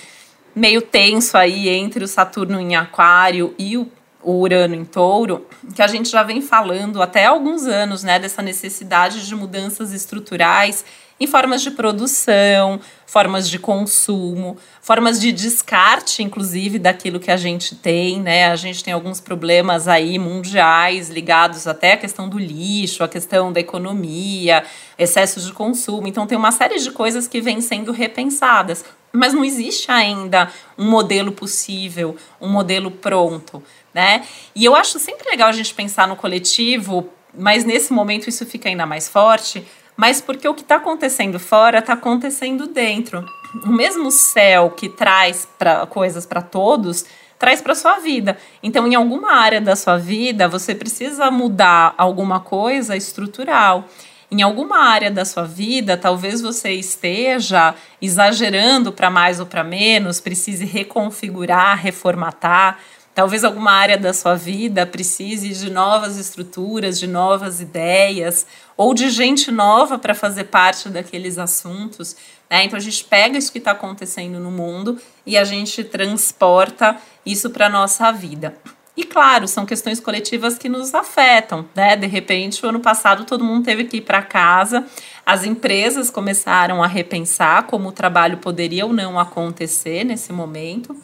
meio 0.54 0.80
tenso 0.82 1.36
aí 1.36 1.68
entre 1.68 2.02
o 2.04 2.08
Saturno 2.08 2.60
em 2.60 2.76
Aquário 2.76 3.54
e 3.58 3.76
o 3.76 3.90
o 4.24 4.40
Urano 4.40 4.74
em 4.74 4.84
Touro, 4.84 5.46
que 5.74 5.82
a 5.82 5.86
gente 5.86 6.08
já 6.08 6.22
vem 6.22 6.40
falando 6.40 7.02
até 7.02 7.26
alguns 7.26 7.66
anos, 7.66 8.02
né, 8.02 8.18
dessa 8.18 8.42
necessidade 8.42 9.26
de 9.26 9.34
mudanças 9.34 9.92
estruturais 9.92 10.84
em 11.18 11.26
formas 11.26 11.62
de 11.62 11.70
produção, 11.70 12.80
formas 13.06 13.48
de 13.48 13.58
consumo, 13.58 14.56
formas 14.82 15.20
de 15.20 15.30
descarte, 15.30 16.22
inclusive, 16.22 16.78
daquilo 16.78 17.20
que 17.20 17.30
a 17.30 17.36
gente 17.36 17.76
tem, 17.76 18.20
né? 18.20 18.50
A 18.50 18.56
gente 18.56 18.82
tem 18.82 18.92
alguns 18.92 19.20
problemas 19.20 19.86
aí 19.86 20.18
mundiais 20.18 21.10
ligados 21.10 21.68
até 21.68 21.92
à 21.92 21.96
questão 21.96 22.28
do 22.28 22.38
lixo, 22.38 23.04
à 23.04 23.08
questão 23.08 23.52
da 23.52 23.60
economia, 23.60 24.64
excessos 24.98 25.46
de 25.46 25.52
consumo. 25.52 26.08
Então, 26.08 26.26
tem 26.26 26.36
uma 26.36 26.50
série 26.50 26.80
de 26.80 26.90
coisas 26.90 27.28
que 27.28 27.40
vêm 27.40 27.60
sendo 27.60 27.92
repensadas, 27.92 28.84
mas 29.12 29.32
não 29.32 29.44
existe 29.44 29.92
ainda 29.92 30.50
um 30.76 30.90
modelo 30.90 31.30
possível, 31.30 32.16
um 32.40 32.48
modelo 32.48 32.90
pronto 32.90 33.62
né? 33.94 34.24
E 34.54 34.64
eu 34.64 34.74
acho 34.74 34.98
sempre 34.98 35.30
legal 35.30 35.48
a 35.48 35.52
gente 35.52 35.72
pensar 35.72 36.08
no 36.08 36.16
coletivo, 36.16 37.08
mas 37.32 37.64
nesse 37.64 37.92
momento 37.92 38.28
isso 38.28 38.44
fica 38.44 38.68
ainda 38.68 38.84
mais 38.84 39.08
forte, 39.08 39.64
mas 39.96 40.20
porque 40.20 40.48
o 40.48 40.54
que 40.54 40.62
está 40.62 40.76
acontecendo 40.76 41.38
fora 41.38 41.78
está 41.78 41.92
acontecendo 41.92 42.66
dentro. 42.66 43.24
O 43.64 43.68
mesmo 43.68 44.10
céu 44.10 44.70
que 44.70 44.88
traz 44.88 45.48
pra, 45.56 45.86
coisas 45.86 46.26
para 46.26 46.42
todos 46.42 47.04
traz 47.38 47.60
para 47.60 47.74
sua 47.74 47.98
vida. 47.98 48.38
Então, 48.62 48.86
em 48.86 48.94
alguma 48.94 49.34
área 49.34 49.60
da 49.60 49.76
sua 49.76 49.98
vida, 49.98 50.48
você 50.48 50.74
precisa 50.74 51.30
mudar 51.30 51.94
alguma 51.98 52.40
coisa 52.40 52.96
estrutural. 52.96 53.86
Em 54.30 54.40
alguma 54.40 54.78
área 54.78 55.10
da 55.10 55.24
sua 55.24 55.44
vida, 55.44 55.96
talvez 55.96 56.40
você 56.40 56.72
esteja 56.72 57.74
exagerando 58.00 58.92
para 58.92 59.10
mais 59.10 59.40
ou 59.40 59.46
para 59.46 59.62
menos, 59.62 60.20
precise 60.20 60.64
reconfigurar, 60.64 61.78
reformatar. 61.78 62.78
Talvez 63.14 63.44
alguma 63.44 63.70
área 63.70 63.96
da 63.96 64.12
sua 64.12 64.34
vida 64.34 64.84
precise 64.84 65.50
de 65.50 65.70
novas 65.70 66.18
estruturas, 66.18 66.98
de 66.98 67.06
novas 67.06 67.60
ideias, 67.60 68.44
ou 68.76 68.92
de 68.92 69.08
gente 69.08 69.52
nova 69.52 69.98
para 69.98 70.14
fazer 70.14 70.44
parte 70.44 70.88
daqueles 70.88 71.38
assuntos. 71.38 72.16
Né? 72.50 72.64
Então 72.64 72.76
a 72.76 72.80
gente 72.80 73.04
pega 73.04 73.38
isso 73.38 73.52
que 73.52 73.58
está 73.58 73.70
acontecendo 73.70 74.40
no 74.40 74.50
mundo 74.50 74.98
e 75.24 75.38
a 75.38 75.44
gente 75.44 75.84
transporta 75.84 76.96
isso 77.24 77.50
para 77.50 77.66
a 77.66 77.70
nossa 77.70 78.10
vida. 78.10 78.56
E 78.96 79.04
claro, 79.04 79.48
são 79.48 79.66
questões 79.66 79.98
coletivas 79.98 80.56
que 80.56 80.68
nos 80.68 80.94
afetam, 80.94 81.68
né? 81.74 81.96
De 81.96 82.06
repente, 82.06 82.64
o 82.64 82.68
ano 82.68 82.78
passado 82.78 83.24
todo 83.24 83.42
mundo 83.42 83.64
teve 83.64 83.84
que 83.84 83.96
ir 83.96 84.02
para 84.02 84.22
casa, 84.22 84.86
as 85.26 85.44
empresas 85.44 86.10
começaram 86.10 86.80
a 86.80 86.86
repensar 86.86 87.64
como 87.64 87.88
o 87.88 87.92
trabalho 87.92 88.38
poderia 88.38 88.86
ou 88.86 88.92
não 88.92 89.18
acontecer 89.18 90.04
nesse 90.04 90.32
momento. 90.32 90.96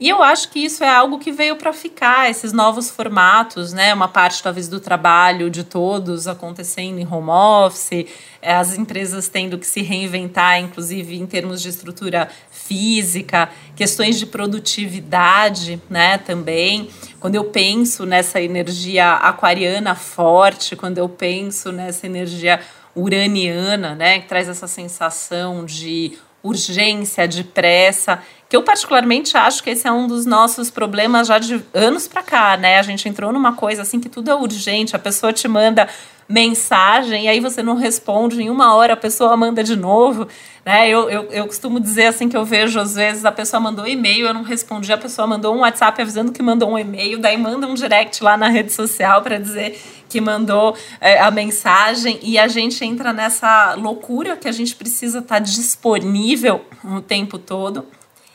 E 0.00 0.08
eu 0.08 0.22
acho 0.22 0.48
que 0.48 0.58
isso 0.58 0.82
é 0.82 0.88
algo 0.88 1.18
que 1.18 1.30
veio 1.30 1.56
para 1.56 1.74
ficar, 1.74 2.30
esses 2.30 2.54
novos 2.54 2.90
formatos, 2.90 3.74
né? 3.74 3.92
Uma 3.92 4.08
parte 4.08 4.42
talvez 4.42 4.66
do 4.66 4.80
trabalho 4.80 5.50
de 5.50 5.62
todos 5.62 6.26
acontecendo 6.26 6.98
em 6.98 7.06
home 7.06 7.28
office, 7.28 8.06
eh, 8.40 8.54
as 8.54 8.78
empresas 8.78 9.28
tendo 9.28 9.58
que 9.58 9.66
se 9.66 9.82
reinventar, 9.82 10.58
inclusive 10.58 11.18
em 11.18 11.26
termos 11.26 11.60
de 11.60 11.68
estrutura 11.68 12.30
física, 12.50 13.50
questões 13.76 14.18
de 14.18 14.24
produtividade, 14.24 15.78
né? 15.90 16.16
Também. 16.16 16.88
Quando 17.20 17.34
eu 17.34 17.44
penso 17.44 18.06
nessa 18.06 18.40
energia 18.40 19.16
aquariana 19.16 19.94
forte, 19.94 20.76
quando 20.76 20.96
eu 20.96 21.10
penso 21.10 21.70
nessa 21.72 22.06
energia 22.06 22.58
uraniana, 22.96 23.94
né? 23.94 24.20
Que 24.20 24.28
traz 24.28 24.48
essa 24.48 24.66
sensação 24.66 25.66
de 25.66 26.18
urgência, 26.42 27.28
de 27.28 27.44
pressa, 27.44 28.22
que 28.50 28.56
eu 28.56 28.64
particularmente 28.64 29.36
acho 29.36 29.62
que 29.62 29.70
esse 29.70 29.86
é 29.86 29.92
um 29.92 30.08
dos 30.08 30.26
nossos 30.26 30.72
problemas 30.72 31.28
já 31.28 31.38
de 31.38 31.62
anos 31.72 32.08
para 32.08 32.20
cá, 32.20 32.56
né? 32.56 32.80
A 32.80 32.82
gente 32.82 33.08
entrou 33.08 33.32
numa 33.32 33.52
coisa 33.52 33.82
assim 33.82 34.00
que 34.00 34.08
tudo 34.08 34.28
é 34.28 34.34
urgente, 34.34 34.96
a 34.96 34.98
pessoa 34.98 35.32
te 35.32 35.46
manda 35.46 35.88
mensagem 36.28 37.26
e 37.26 37.28
aí 37.28 37.38
você 37.38 37.62
não 37.62 37.76
responde, 37.76 38.42
em 38.42 38.50
uma 38.50 38.74
hora 38.74 38.94
a 38.94 38.96
pessoa 38.96 39.36
manda 39.36 39.62
de 39.62 39.76
novo, 39.76 40.26
né? 40.66 40.88
Eu, 40.88 41.08
eu, 41.08 41.22
eu 41.30 41.46
costumo 41.46 41.78
dizer 41.78 42.06
assim 42.06 42.28
que 42.28 42.36
eu 42.36 42.44
vejo 42.44 42.80
às 42.80 42.96
vezes 42.96 43.24
a 43.24 43.30
pessoa 43.30 43.60
mandou 43.60 43.86
e-mail, 43.86 44.26
eu 44.26 44.34
não 44.34 44.42
respondi, 44.42 44.92
a 44.92 44.98
pessoa 44.98 45.28
mandou 45.28 45.54
um 45.54 45.60
WhatsApp 45.60 46.02
avisando 46.02 46.32
que 46.32 46.42
mandou 46.42 46.72
um 46.72 46.78
e-mail, 46.78 47.20
daí 47.20 47.36
manda 47.36 47.68
um 47.68 47.74
direct 47.74 48.20
lá 48.24 48.36
na 48.36 48.48
rede 48.48 48.72
social 48.72 49.22
para 49.22 49.38
dizer 49.38 49.80
que 50.08 50.20
mandou 50.20 50.76
é, 51.00 51.20
a 51.20 51.30
mensagem 51.30 52.18
e 52.20 52.36
a 52.36 52.48
gente 52.48 52.84
entra 52.84 53.12
nessa 53.12 53.76
loucura 53.76 54.36
que 54.36 54.48
a 54.48 54.52
gente 54.52 54.74
precisa 54.74 55.20
estar 55.20 55.36
tá 55.36 55.38
disponível 55.38 56.64
o 56.82 57.00
tempo 57.00 57.38
todo. 57.38 57.86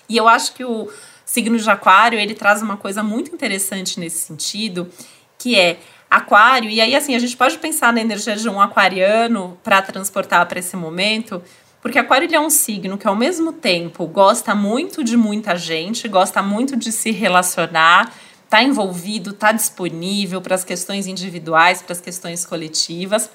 E 0.08 0.18
eu 0.18 0.28
acho 0.28 0.54
que 0.54 0.64
o 0.64 0.90
signo 1.26 1.58
de 1.58 1.70
aquário, 1.70 2.20
ele 2.20 2.36
traz 2.36 2.62
uma 2.62 2.78
coisa 2.78 3.02
muito 3.04 3.34
interessante 3.34 4.00
nesse 4.00 4.20
sentido, 4.20 4.90
que 5.38 5.58
é 5.58 5.80
aquário, 6.10 6.70
e 6.70 6.80
aí 6.80 6.96
assim, 6.96 7.16
a 7.16 7.20
gente 7.20 7.36
pode 7.36 7.58
pensar 7.58 7.92
na 7.92 8.00
energia 8.00 8.36
de 8.36 8.48
um 8.48 8.62
aquariano 8.62 9.58
para 9.64 9.82
transportar 9.82 10.46
para 10.46 10.60
esse 10.60 10.78
momento, 10.78 11.42
porque 11.82 12.00
aquário 12.00 12.26
ele 12.26 12.36
é 12.36 12.40
um 12.40 12.50
signo 12.50 12.98
que 12.98 13.08
ao 13.08 13.16
mesmo 13.16 13.52
tempo 13.52 14.08
gosta 14.08 14.56
muito 14.56 15.04
de 15.04 15.18
muita 15.18 15.56
gente, 15.56 16.08
gosta 16.08 16.42
muito 16.42 16.76
de 16.76 16.92
se 16.92 17.12
relacionar, 17.12 18.14
está 18.44 18.64
envolvido, 18.64 19.32
está 19.32 19.52
disponível 19.52 20.42
para 20.42 20.56
as 20.56 20.64
questões 20.64 21.08
individuais, 21.08 21.82
para 21.82 21.94
as 21.94 22.02
questões 22.02 22.46
coletivas, 22.46 23.30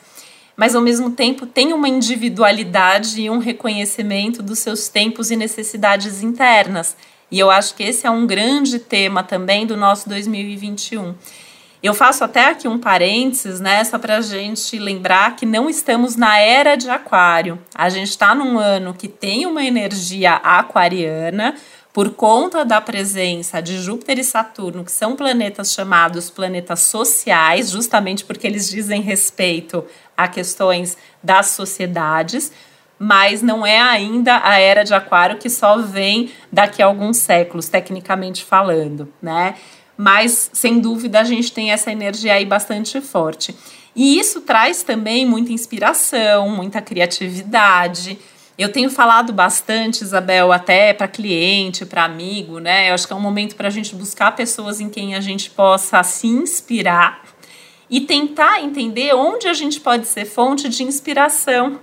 mas 0.60 0.74
ao 0.74 0.82
mesmo 0.82 1.12
tempo 1.12 1.46
tem 1.46 1.72
uma 1.72 1.88
individualidade 1.88 3.18
e 3.18 3.30
um 3.30 3.38
reconhecimento 3.38 4.42
dos 4.42 4.58
seus 4.58 4.90
tempos 4.90 5.30
e 5.30 5.36
necessidades 5.36 6.22
internas. 6.22 6.94
E 7.30 7.38
eu 7.38 7.50
acho 7.50 7.74
que 7.74 7.82
esse 7.82 8.06
é 8.06 8.10
um 8.10 8.26
grande 8.26 8.78
tema 8.78 9.22
também 9.22 9.64
do 9.64 9.74
nosso 9.74 10.06
2021. 10.10 11.14
Eu 11.82 11.94
faço 11.94 12.22
até 12.24 12.50
aqui 12.50 12.68
um 12.68 12.78
parênteses, 12.78 13.58
né, 13.58 13.82
só 13.84 13.98
para 13.98 14.18
a 14.18 14.20
gente 14.20 14.78
lembrar 14.78 15.34
que 15.34 15.46
não 15.46 15.70
estamos 15.70 16.14
na 16.14 16.38
era 16.38 16.76
de 16.76 16.90
Aquário. 16.90 17.58
A 17.74 17.88
gente 17.88 18.10
está 18.10 18.34
num 18.34 18.58
ano 18.58 18.92
que 18.92 19.08
tem 19.08 19.46
uma 19.46 19.64
energia 19.64 20.34
aquariana, 20.34 21.54
por 21.92 22.10
conta 22.10 22.64
da 22.64 22.80
presença 22.80 23.60
de 23.60 23.78
Júpiter 23.78 24.18
e 24.18 24.24
Saturno, 24.24 24.84
que 24.84 24.92
são 24.92 25.16
planetas 25.16 25.72
chamados 25.72 26.30
planetas 26.30 26.80
sociais, 26.80 27.70
justamente 27.70 28.24
porque 28.24 28.46
eles 28.46 28.68
dizem 28.68 29.02
respeito 29.02 29.84
a 30.16 30.28
questões 30.28 30.96
das 31.22 31.46
sociedades, 31.48 32.52
mas 32.98 33.42
não 33.42 33.66
é 33.66 33.80
ainda 33.80 34.40
a 34.44 34.58
era 34.58 34.84
de 34.84 34.94
Aquário 34.94 35.38
que 35.38 35.48
só 35.48 35.78
vem 35.78 36.30
daqui 36.52 36.82
a 36.82 36.86
alguns 36.86 37.16
séculos, 37.16 37.68
tecnicamente 37.68 38.44
falando, 38.44 39.12
né? 39.20 39.54
mas 40.00 40.48
sem 40.54 40.80
dúvida 40.80 41.20
a 41.20 41.24
gente 41.24 41.52
tem 41.52 41.72
essa 41.72 41.92
energia 41.92 42.32
aí 42.32 42.46
bastante 42.46 42.98
forte. 43.02 43.54
E 43.94 44.18
isso 44.18 44.40
traz 44.40 44.82
também 44.82 45.26
muita 45.26 45.52
inspiração, 45.52 46.48
muita 46.48 46.80
criatividade. 46.80 48.18
Eu 48.60 48.70
tenho 48.70 48.90
falado 48.90 49.32
bastante, 49.32 50.04
Isabel, 50.04 50.52
até 50.52 50.92
para 50.92 51.08
cliente, 51.08 51.86
para 51.86 52.04
amigo, 52.04 52.58
né? 52.58 52.90
Eu 52.90 52.94
acho 52.94 53.06
que 53.06 53.12
é 53.14 53.16
um 53.16 53.20
momento 53.20 53.56
para 53.56 53.68
a 53.68 53.70
gente 53.70 53.94
buscar 53.94 54.36
pessoas 54.36 54.82
em 54.82 54.90
quem 54.90 55.14
a 55.14 55.20
gente 55.22 55.48
possa 55.48 56.02
se 56.02 56.26
inspirar 56.26 57.22
e 57.88 58.02
tentar 58.02 58.60
entender 58.60 59.14
onde 59.14 59.48
a 59.48 59.54
gente 59.54 59.80
pode 59.80 60.06
ser 60.06 60.26
fonte 60.26 60.68
de 60.68 60.82
inspiração. 60.82 61.80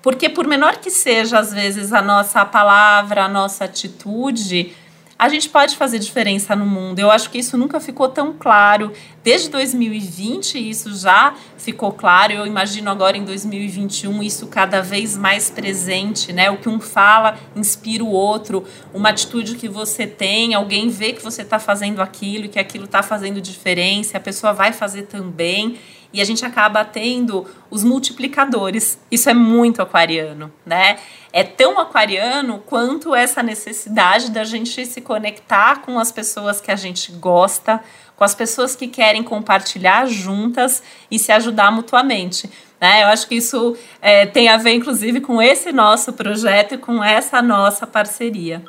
Porque, 0.00 0.28
por 0.28 0.46
menor 0.46 0.76
que 0.76 0.88
seja, 0.88 1.36
às 1.36 1.52
vezes, 1.52 1.92
a 1.92 2.00
nossa 2.00 2.44
palavra, 2.44 3.24
a 3.24 3.28
nossa 3.28 3.64
atitude, 3.64 4.72
a 5.20 5.28
gente 5.28 5.50
pode 5.50 5.76
fazer 5.76 5.98
diferença 5.98 6.56
no 6.56 6.64
mundo. 6.64 6.98
Eu 6.98 7.10
acho 7.10 7.28
que 7.28 7.36
isso 7.36 7.58
nunca 7.58 7.78
ficou 7.78 8.08
tão 8.08 8.32
claro. 8.32 8.90
Desde 9.22 9.50
2020 9.50 10.56
isso 10.70 10.96
já 10.96 11.34
ficou 11.58 11.92
claro. 11.92 12.32
Eu 12.32 12.46
imagino 12.46 12.90
agora 12.90 13.18
em 13.18 13.24
2021 13.24 14.22
isso 14.22 14.46
cada 14.46 14.80
vez 14.80 15.18
mais 15.18 15.50
presente, 15.50 16.32
né? 16.32 16.50
O 16.50 16.56
que 16.56 16.70
um 16.70 16.80
fala 16.80 17.38
inspira 17.54 18.02
o 18.02 18.08
outro. 18.08 18.64
Uma 18.94 19.10
atitude 19.10 19.56
que 19.56 19.68
você 19.68 20.06
tem, 20.06 20.54
alguém 20.54 20.88
vê 20.88 21.12
que 21.12 21.22
você 21.22 21.42
está 21.42 21.58
fazendo 21.58 22.00
aquilo 22.00 22.48
que 22.48 22.58
aquilo 22.58 22.86
está 22.86 23.02
fazendo 23.02 23.42
diferença, 23.42 24.16
a 24.16 24.20
pessoa 24.20 24.54
vai 24.54 24.72
fazer 24.72 25.02
também 25.02 25.76
e 26.12 26.20
a 26.20 26.24
gente 26.24 26.44
acaba 26.44 26.84
tendo 26.84 27.46
os 27.70 27.84
multiplicadores. 27.84 28.98
Isso 29.10 29.30
é 29.30 29.34
muito 29.34 29.80
aquariano, 29.80 30.52
né? 30.66 30.98
É 31.32 31.44
tão 31.44 31.78
aquariano 31.78 32.58
quanto 32.66 33.14
essa 33.14 33.42
necessidade 33.42 34.30
da 34.30 34.42
gente 34.44 34.84
se 34.84 35.00
conectar 35.00 35.82
com 35.82 35.98
as 35.98 36.10
pessoas 36.10 36.60
que 36.60 36.70
a 36.70 36.76
gente 36.76 37.12
gosta, 37.12 37.80
com 38.16 38.24
as 38.24 38.34
pessoas 38.34 38.74
que 38.74 38.88
querem 38.88 39.22
compartilhar 39.22 40.06
juntas 40.06 40.82
e 41.10 41.18
se 41.18 41.30
ajudar 41.30 41.70
mutuamente. 41.70 42.50
Né? 42.80 43.02
Eu 43.02 43.08
acho 43.08 43.28
que 43.28 43.36
isso 43.36 43.76
é, 44.00 44.26
tem 44.26 44.48
a 44.48 44.56
ver, 44.56 44.74
inclusive, 44.74 45.20
com 45.20 45.40
esse 45.40 45.70
nosso 45.70 46.12
projeto 46.12 46.74
e 46.74 46.78
com 46.78 47.04
essa 47.04 47.40
nossa 47.40 47.86
parceria. 47.86 48.62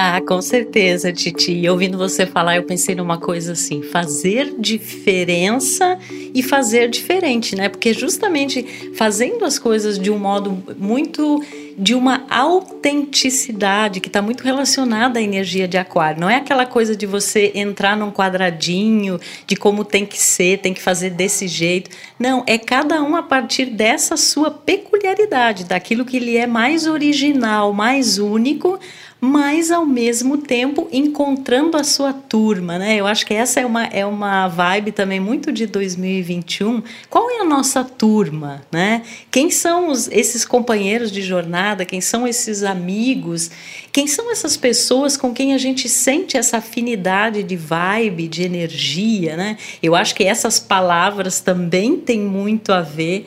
Ah, 0.00 0.20
com 0.20 0.40
certeza, 0.40 1.12
Titi. 1.12 1.50
E 1.50 1.68
ouvindo 1.68 1.98
você 1.98 2.24
falar, 2.24 2.54
eu 2.54 2.62
pensei 2.62 2.94
numa 2.94 3.18
coisa 3.18 3.50
assim: 3.54 3.82
fazer 3.82 4.54
diferença 4.56 5.98
e 6.32 6.40
fazer 6.40 6.88
diferente, 6.88 7.56
né? 7.56 7.68
Porque 7.68 7.92
justamente 7.92 8.92
fazendo 8.94 9.44
as 9.44 9.58
coisas 9.58 9.98
de 9.98 10.08
um 10.08 10.16
modo 10.16 10.62
muito 10.78 11.42
de 11.76 11.94
uma 11.94 12.24
autenticidade 12.30 14.00
que 14.00 14.08
está 14.08 14.22
muito 14.22 14.42
relacionada 14.42 15.18
à 15.18 15.22
energia 15.22 15.66
de 15.66 15.78
aquário. 15.78 16.20
Não 16.20 16.30
é 16.30 16.36
aquela 16.36 16.66
coisa 16.66 16.94
de 16.94 17.06
você 17.06 17.52
entrar 17.54 17.96
num 17.96 18.10
quadradinho 18.10 19.18
de 19.46 19.56
como 19.56 19.84
tem 19.84 20.06
que 20.06 20.20
ser, 20.20 20.58
tem 20.58 20.74
que 20.74 20.82
fazer 20.82 21.10
desse 21.10 21.48
jeito. 21.48 21.90
Não, 22.18 22.44
é 22.46 22.58
cada 22.58 23.00
um 23.02 23.14
a 23.14 23.22
partir 23.22 23.66
dessa 23.66 24.16
sua 24.16 24.50
peculiaridade, 24.50 25.64
daquilo 25.64 26.04
que 26.04 26.18
lhe 26.18 26.36
é 26.36 26.46
mais 26.48 26.86
original, 26.86 27.72
mais 27.72 28.18
único 28.18 28.78
mas 29.20 29.72
ao 29.72 29.84
mesmo 29.84 30.38
tempo 30.38 30.88
encontrando 30.92 31.76
a 31.76 31.82
sua 31.82 32.12
turma, 32.12 32.78
né? 32.78 32.96
Eu 32.96 33.06
acho 33.06 33.26
que 33.26 33.34
essa 33.34 33.58
é 33.58 33.66
uma, 33.66 33.84
é 33.86 34.06
uma 34.06 34.46
vibe 34.46 34.92
também 34.92 35.18
muito 35.18 35.50
de 35.50 35.66
2021. 35.66 36.82
Qual 37.10 37.28
é 37.28 37.40
a 37.40 37.44
nossa 37.44 37.82
turma, 37.82 38.62
né? 38.70 39.02
Quem 39.30 39.50
são 39.50 39.90
os, 39.90 40.08
esses 40.08 40.44
companheiros 40.44 41.10
de 41.10 41.20
jornada? 41.20 41.84
Quem 41.84 42.00
são 42.00 42.28
esses 42.28 42.62
amigos? 42.62 43.50
Quem 43.90 44.06
são 44.06 44.30
essas 44.30 44.56
pessoas 44.56 45.16
com 45.16 45.34
quem 45.34 45.52
a 45.52 45.58
gente 45.58 45.88
sente 45.88 46.36
essa 46.36 46.58
afinidade 46.58 47.42
de 47.42 47.56
vibe, 47.56 48.28
de 48.28 48.44
energia, 48.44 49.36
né? 49.36 49.56
Eu 49.82 49.96
acho 49.96 50.14
que 50.14 50.22
essas 50.22 50.60
palavras 50.60 51.40
também 51.40 51.96
têm 51.96 52.20
muito 52.20 52.72
a 52.72 52.82
ver 52.82 53.26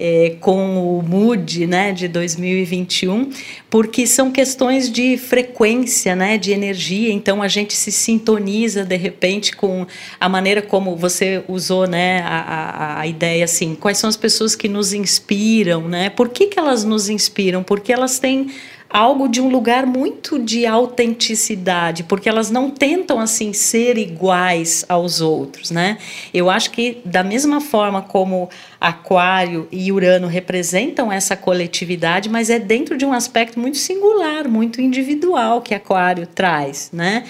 é, 0.00 0.36
com 0.40 0.98
o 0.98 1.02
Mood 1.02 1.66
né, 1.66 1.92
de 1.92 2.08
2021, 2.08 3.30
porque 3.68 4.06
são 4.06 4.32
questões 4.32 4.90
de 4.90 5.18
frequência, 5.18 6.16
né, 6.16 6.38
de 6.38 6.52
energia, 6.52 7.12
então 7.12 7.42
a 7.42 7.48
gente 7.48 7.74
se 7.74 7.92
sintoniza 7.92 8.82
de 8.82 8.96
repente 8.96 9.54
com 9.54 9.86
a 10.18 10.28
maneira 10.28 10.62
como 10.62 10.96
você 10.96 11.44
usou 11.46 11.86
né, 11.86 12.22
a, 12.22 12.40
a, 12.40 13.00
a 13.00 13.06
ideia 13.06 13.44
assim, 13.44 13.74
quais 13.74 13.98
são 13.98 14.08
as 14.08 14.16
pessoas 14.16 14.56
que 14.56 14.68
nos 14.68 14.94
inspiram, 14.94 15.86
né? 15.86 16.08
Por 16.08 16.30
que, 16.30 16.46
que 16.46 16.58
elas 16.58 16.82
nos 16.82 17.10
inspiram? 17.10 17.62
Porque 17.62 17.92
elas 17.92 18.18
têm 18.18 18.48
algo 18.90 19.28
de 19.28 19.40
um 19.40 19.48
lugar 19.48 19.86
muito 19.86 20.36
de 20.36 20.66
autenticidade, 20.66 22.02
porque 22.02 22.28
elas 22.28 22.50
não 22.50 22.68
tentam 22.68 23.20
assim 23.20 23.52
ser 23.52 23.96
iguais 23.96 24.84
aos 24.88 25.20
outros, 25.20 25.70
né? 25.70 25.96
Eu 26.34 26.50
acho 26.50 26.72
que 26.72 26.98
da 27.04 27.22
mesma 27.22 27.60
forma 27.60 28.02
como 28.02 28.50
Aquário 28.80 29.68
e 29.70 29.92
Urano 29.92 30.26
representam 30.26 31.12
essa 31.12 31.36
coletividade, 31.36 32.28
mas 32.28 32.50
é 32.50 32.58
dentro 32.58 32.98
de 32.98 33.06
um 33.06 33.12
aspecto 33.12 33.60
muito 33.60 33.78
singular, 33.78 34.48
muito 34.48 34.80
individual 34.80 35.62
que 35.62 35.72
Aquário 35.72 36.26
traz, 36.26 36.90
né? 36.92 37.24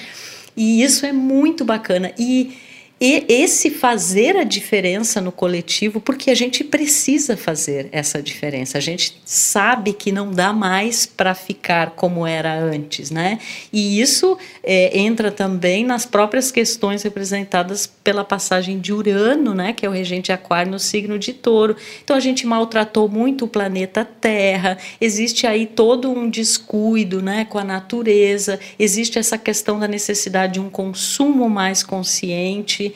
E 0.57 0.83
isso 0.83 1.05
é 1.05 1.12
muito 1.12 1.64
bacana 1.64 2.12
e 2.19 2.57
e 3.00 3.25
esse 3.30 3.71
fazer 3.71 4.37
a 4.37 4.45
diferença 4.45 5.23
no 5.23 5.33
coletivo, 5.33 6.02
porque 6.02 6.30
a 6.30 6.35
gente 6.35 6.62
precisa 6.62 7.35
fazer 7.35 7.88
essa 7.92 8.23
diferença. 8.23 8.76
A 8.76 8.80
gente 8.80 9.19
sabe 9.25 9.95
que 9.95 10.12
não 10.12 10.30
dá 10.30 10.52
mais 10.52 11.07
para 11.07 11.35
ficar 11.35 11.92
como 11.92 12.26
era 12.26 12.54
antes, 12.54 13.11
né? 13.11 13.38
E 13.73 13.99
isso 14.02 14.37
é, 14.62 14.99
entra 14.99 15.33
também 15.33 15.83
nas 15.83 16.04
próprias 16.04 16.50
questões 16.52 17.02
representadas 17.02 17.87
pela 17.87 18.23
passagem 18.23 18.78
de 18.78 18.92
Urano, 18.92 19.54
né? 19.54 19.73
Que 19.73 19.87
é 19.87 19.88
o 19.88 19.92
regente 19.92 20.30
Aquário 20.30 20.71
no 20.71 20.78
signo 20.78 21.19
de 21.19 21.33
Touro. 21.33 21.76
Então 22.04 22.14
a 22.14 22.21
gente 22.21 22.47
maltratou 22.47 23.09
muito 23.09 23.47
o 23.47 23.49
planeta 23.49 24.04
Terra. 24.04 24.77
Existe 25.01 25.46
aí 25.46 25.64
todo 25.64 26.11
um 26.11 26.29
descuido, 26.29 27.22
né? 27.22 27.46
Com 27.46 27.59
a 27.59 27.64
natureza. 27.64 28.61
Existe 28.79 29.18
essa 29.18 29.38
questão 29.38 29.79
da 29.79 29.88
necessidade 29.88 30.55
de 30.55 30.61
um 30.61 30.68
consumo 30.68 31.48
mais 31.48 31.83
consciente 31.83 32.89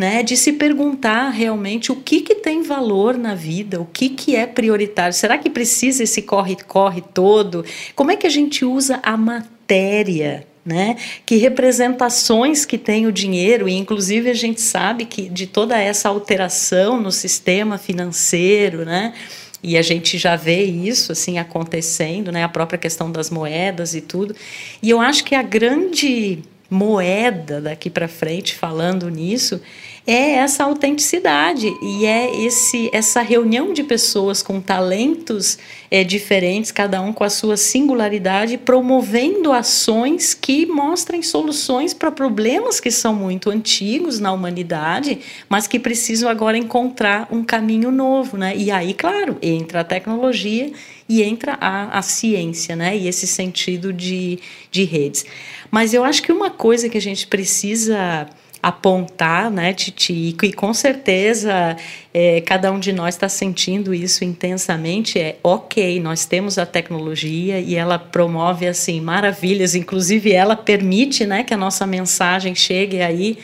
né, 0.00 0.22
de 0.22 0.36
se 0.36 0.54
perguntar 0.54 1.28
realmente 1.28 1.92
o 1.92 1.96
que, 1.96 2.22
que 2.22 2.34
tem 2.34 2.62
valor 2.62 3.18
na 3.18 3.34
vida, 3.34 3.80
o 3.80 3.84
que, 3.84 4.08
que 4.08 4.34
é 4.34 4.46
prioritário. 4.46 5.12
Será 5.12 5.36
que 5.36 5.50
precisa 5.50 6.02
esse 6.02 6.22
corre-corre 6.22 7.02
todo? 7.02 7.64
Como 7.94 8.10
é 8.10 8.16
que 8.16 8.26
a 8.26 8.30
gente 8.30 8.64
usa 8.64 8.98
a 9.02 9.16
matéria? 9.16 10.46
Né? 10.64 10.96
Que 11.24 11.36
representações 11.36 12.64
que 12.64 12.76
tem 12.76 13.06
o 13.06 13.12
dinheiro, 13.12 13.68
e 13.68 13.72
inclusive 13.72 14.30
a 14.30 14.34
gente 14.34 14.60
sabe 14.60 15.06
que 15.06 15.28
de 15.28 15.46
toda 15.46 15.78
essa 15.78 16.08
alteração 16.08 17.00
no 17.00 17.10
sistema 17.10 17.78
financeiro, 17.78 18.84
né? 18.84 19.14
E 19.62 19.76
a 19.76 19.82
gente 19.82 20.16
já 20.16 20.36
vê 20.36 20.62
isso 20.64 21.12
assim 21.12 21.38
acontecendo, 21.38 22.30
né? 22.30 22.44
A 22.44 22.48
própria 22.48 22.78
questão 22.78 23.10
das 23.10 23.30
moedas 23.30 23.94
e 23.94 24.00
tudo. 24.00 24.34
E 24.82 24.88
eu 24.88 25.00
acho 25.00 25.24
que 25.24 25.34
a 25.34 25.42
grande 25.42 26.42
moeda 26.70 27.60
daqui 27.60 27.90
para 27.90 28.06
frente 28.06 28.54
falando 28.54 29.08
nisso 29.10 29.60
é 30.06 30.32
essa 30.32 30.64
autenticidade 30.64 31.72
e 31.82 32.06
é 32.06 32.34
esse 32.44 32.88
essa 32.92 33.20
reunião 33.20 33.72
de 33.72 33.82
pessoas 33.84 34.42
com 34.42 34.60
talentos 34.60 35.58
é, 35.90 36.02
diferentes, 36.02 36.72
cada 36.72 37.00
um 37.00 37.12
com 37.12 37.24
a 37.24 37.30
sua 37.30 37.56
singularidade, 37.56 38.56
promovendo 38.58 39.52
ações 39.52 40.34
que 40.34 40.66
mostrem 40.66 41.22
soluções 41.22 41.92
para 41.92 42.10
problemas 42.10 42.80
que 42.80 42.90
são 42.90 43.14
muito 43.14 43.50
antigos 43.50 44.18
na 44.18 44.32
humanidade, 44.32 45.18
mas 45.48 45.66
que 45.66 45.78
precisam 45.78 46.28
agora 46.28 46.56
encontrar 46.56 47.28
um 47.30 47.44
caminho 47.44 47.90
novo, 47.90 48.36
né? 48.36 48.54
E 48.56 48.70
aí, 48.70 48.94
claro, 48.94 49.36
entra 49.42 49.80
a 49.80 49.84
tecnologia 49.84 50.72
e 51.08 51.22
entra 51.22 51.58
a, 51.60 51.98
a 51.98 52.02
ciência, 52.02 52.76
né? 52.76 52.96
E 52.96 53.08
esse 53.08 53.26
sentido 53.26 53.92
de, 53.92 54.38
de 54.70 54.84
redes. 54.84 55.26
Mas 55.70 55.92
eu 55.92 56.04
acho 56.04 56.22
que 56.22 56.32
uma 56.32 56.50
coisa 56.50 56.88
que 56.88 56.96
a 56.96 57.00
gente 57.00 57.26
precisa 57.26 58.28
apontar, 58.62 59.50
né, 59.50 59.72
Titi, 59.72 60.36
e 60.42 60.52
com 60.52 60.74
certeza 60.74 61.76
é, 62.12 62.42
cada 62.42 62.70
um 62.70 62.78
de 62.78 62.92
nós 62.92 63.14
está 63.14 63.28
sentindo 63.28 63.94
isso 63.94 64.22
intensamente, 64.22 65.18
é 65.18 65.38
ok, 65.42 65.98
nós 66.00 66.26
temos 66.26 66.58
a 66.58 66.66
tecnologia 66.66 67.58
e 67.58 67.74
ela 67.74 67.98
promove, 67.98 68.66
assim, 68.66 69.00
maravilhas, 69.00 69.74
inclusive 69.74 70.32
ela 70.32 70.54
permite, 70.54 71.24
né, 71.24 71.42
que 71.42 71.54
a 71.54 71.56
nossa 71.56 71.86
mensagem 71.86 72.54
chegue 72.54 73.00
aí 73.00 73.38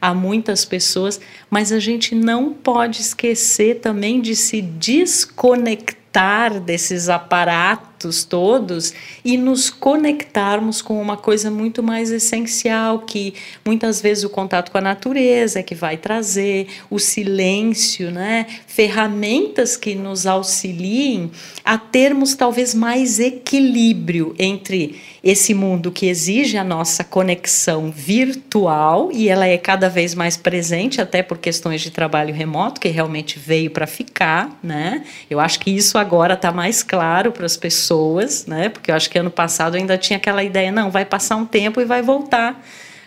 a 0.00 0.14
muitas 0.14 0.64
pessoas, 0.64 1.20
mas 1.50 1.72
a 1.72 1.80
gente 1.80 2.14
não 2.14 2.52
pode 2.52 3.00
esquecer 3.00 3.80
também 3.80 4.20
de 4.20 4.36
se 4.36 4.60
desconectar 4.60 6.60
desses 6.60 7.08
aparatos 7.08 7.87
todos 8.24 8.92
e 9.24 9.36
nos 9.36 9.70
conectarmos 9.70 10.80
com 10.80 11.00
uma 11.00 11.16
coisa 11.16 11.50
muito 11.50 11.82
mais 11.82 12.10
essencial 12.10 13.00
que 13.00 13.34
muitas 13.64 14.00
vezes 14.00 14.24
o 14.24 14.30
contato 14.30 14.70
com 14.70 14.78
a 14.78 14.80
natureza 14.80 15.62
que 15.62 15.74
vai 15.74 15.96
trazer, 15.96 16.68
o 16.90 16.98
silêncio, 16.98 18.10
né? 18.10 18.46
ferramentas 18.66 19.76
que 19.76 19.94
nos 19.94 20.26
auxiliem 20.26 21.30
a 21.64 21.76
termos 21.76 22.34
talvez 22.34 22.74
mais 22.74 23.18
equilíbrio 23.18 24.34
entre 24.38 25.00
esse 25.22 25.52
mundo 25.52 25.90
que 25.90 26.06
exige 26.06 26.56
a 26.56 26.64
nossa 26.64 27.02
conexão 27.02 27.90
virtual 27.90 29.10
e 29.12 29.28
ela 29.28 29.46
é 29.46 29.58
cada 29.58 29.88
vez 29.88 30.14
mais 30.14 30.36
presente 30.36 31.00
até 31.00 31.22
por 31.22 31.38
questões 31.38 31.80
de 31.80 31.90
trabalho 31.90 32.32
remoto 32.32 32.80
que 32.80 32.88
realmente 32.88 33.38
veio 33.38 33.70
para 33.70 33.86
ficar, 33.86 34.58
né? 34.62 35.04
Eu 35.28 35.40
acho 35.40 35.58
que 35.60 35.70
isso 35.70 35.98
agora 35.98 36.34
está 36.34 36.52
mais 36.52 36.82
claro 36.82 37.32
para 37.32 37.46
as 37.46 37.56
pessoas, 37.88 38.46
né? 38.46 38.68
Porque 38.68 38.90
eu 38.90 38.94
acho 38.94 39.08
que 39.08 39.18
ano 39.18 39.30
passado 39.30 39.76
ainda 39.76 39.96
tinha 39.96 40.18
aquela 40.18 40.44
ideia, 40.44 40.70
não, 40.70 40.90
vai 40.90 41.04
passar 41.04 41.36
um 41.36 41.46
tempo 41.46 41.80
e 41.80 41.84
vai 41.84 42.02
voltar 42.02 42.62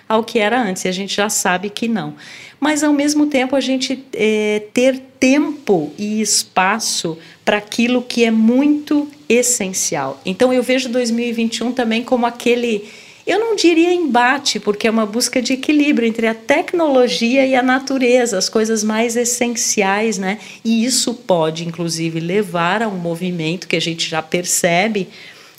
ao 0.09 0.23
que 0.23 0.39
era 0.39 0.61
antes, 0.61 0.83
e 0.83 0.87
a 0.87 0.91
gente 0.91 1.15
já 1.15 1.29
sabe 1.29 1.69
que 1.69 1.87
não. 1.87 2.15
Mas, 2.59 2.83
ao 2.83 2.91
mesmo 2.91 3.27
tempo, 3.27 3.55
a 3.55 3.61
gente 3.61 4.03
é, 4.13 4.63
ter 4.73 4.99
tempo 5.19 5.93
e 5.97 6.21
espaço 6.21 7.17
para 7.45 7.57
aquilo 7.57 8.01
que 8.01 8.25
é 8.25 8.31
muito 8.31 9.07
essencial. 9.29 10.19
Então, 10.25 10.51
eu 10.51 10.61
vejo 10.61 10.89
2021 10.89 11.71
também 11.71 12.03
como 12.03 12.25
aquele. 12.25 12.89
Eu 13.25 13.39
não 13.39 13.55
diria 13.55 13.93
embate, 13.93 14.59
porque 14.59 14.87
é 14.87 14.91
uma 14.91 15.05
busca 15.05 15.41
de 15.41 15.53
equilíbrio 15.53 16.07
entre 16.07 16.27
a 16.27 16.33
tecnologia 16.33 17.45
e 17.45 17.55
a 17.55 17.61
natureza, 17.61 18.37
as 18.37 18.49
coisas 18.49 18.83
mais 18.83 19.15
essenciais, 19.15 20.17
né? 20.17 20.39
E 20.65 20.83
isso 20.83 21.13
pode, 21.13 21.67
inclusive, 21.67 22.19
levar 22.19 22.81
a 22.81 22.87
um 22.87 22.97
movimento 22.97 23.67
que 23.67 23.75
a 23.75 23.81
gente 23.81 24.09
já 24.09 24.21
percebe 24.21 25.07